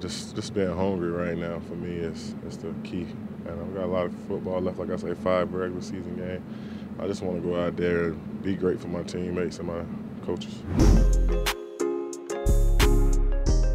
just 0.00 0.34
just 0.34 0.54
being 0.54 0.74
hungry 0.74 1.10
right 1.10 1.36
now 1.36 1.60
for 1.60 1.74
me 1.74 1.94
is 1.94 2.34
is 2.46 2.58
the 2.58 2.74
key. 2.84 3.06
And 3.46 3.60
I've 3.60 3.74
got 3.74 3.84
a 3.84 3.86
lot 3.86 4.06
of 4.06 4.14
football 4.26 4.60
left. 4.60 4.78
Like 4.78 4.90
I 4.90 4.96
say, 4.96 5.14
five 5.14 5.52
regular 5.52 5.82
season 5.82 6.16
games. 6.16 6.42
I 6.98 7.06
just 7.06 7.22
want 7.22 7.42
to 7.42 7.48
go 7.48 7.60
out 7.60 7.76
there 7.76 8.04
and 8.04 8.42
be 8.42 8.54
great 8.54 8.80
for 8.80 8.88
my 8.88 9.02
teammates 9.02 9.58
and 9.58 9.68
my 9.68 9.82
coaches. 10.24 10.62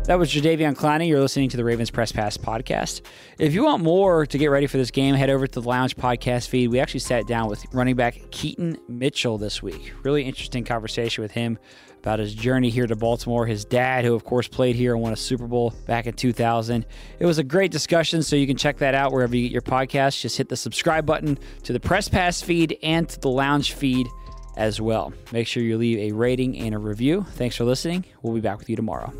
That 0.08 0.17
was 0.17 0.32
Jadeveon 0.32 0.78
Clowney. 0.78 1.10
You're 1.10 1.20
listening 1.20 1.50
to 1.50 1.58
the 1.58 1.65
Ravens 1.65 1.91
Press 1.91 2.13
Pass 2.13 2.38
podcast. 2.38 3.02
If 3.38 3.54
you 3.54 3.65
want 3.65 3.84
more 3.84 4.26
to 4.26 4.38
get 4.38 4.48
ready 4.48 4.65
for 4.65 4.78
this 4.78 4.89
game, 4.89 5.13
head 5.15 5.30
over 5.30 5.46
to 5.46 5.60
the 5.60 5.67
Lounge 5.67 5.98
podcast 5.98 6.48
feed. 6.48 6.70
We 6.70 6.80
actually 6.80 7.02
sat 7.02 7.28
down 7.28 7.50
with 7.50 7.65
running 7.74 7.98
back 7.98 8.17
Keaton 8.32 8.78
Mitchell 8.88 9.38
this 9.38 9.62
week. 9.62 9.91
Really 10.04 10.24
interesting 10.24 10.63
conversation 10.63 11.24
with 11.24 11.32
him 11.32 11.60
about 12.00 12.20
his 12.20 12.34
journey 12.34 12.70
here 12.70 12.88
to 12.88 12.96
Baltimore. 12.96 13.46
His 13.46 13.65
dad, 13.65 14.06
who 14.06 14.15
of 14.15 14.24
course 14.24 14.48
played 14.48 14.78
here 14.78 14.93
and 14.93 15.02
won 15.02 15.12
a 15.12 15.17
Super 15.17 15.46
Bowl 15.46 15.74
back 15.88 16.08
in 16.08 16.13
2000. 16.13 16.86
It 17.20 17.26
was 17.26 17.38
a 17.38 17.43
great 17.43 17.72
discussion, 17.72 18.24
so 18.24 18.38
you 18.38 18.48
can 18.48 18.56
check 18.56 18.78
that 18.78 18.96
out 18.96 19.12
wherever 19.12 19.36
you 19.36 19.43
get 19.43 19.52
your 19.52 19.62
podcast. 19.62 20.22
Just 20.22 20.38
hit 20.38 20.48
the 20.48 20.56
subscribe 20.56 21.06
button 21.06 21.38
to 21.63 21.74
the 21.74 21.82
Press 21.82 22.08
Pass 22.08 22.41
feed 22.41 22.78
and 22.82 23.10
to 23.10 23.20
the 23.20 23.30
Lounge 23.30 23.74
feed 23.74 24.08
as 24.56 24.80
well. 24.80 25.12
Make 25.34 25.48
sure 25.48 25.62
you 25.62 25.78
leave 25.78 26.00
a 26.00 26.15
rating 26.15 26.58
and 26.60 26.74
a 26.74 26.78
review. 26.78 27.26
Thanks 27.32 27.58
for 27.58 27.65
listening. 27.65 28.06
We'll 28.22 28.34
be 28.34 28.39
back 28.39 28.58
with 28.58 28.70
you 28.70 28.78
tomorrow. 28.78 29.12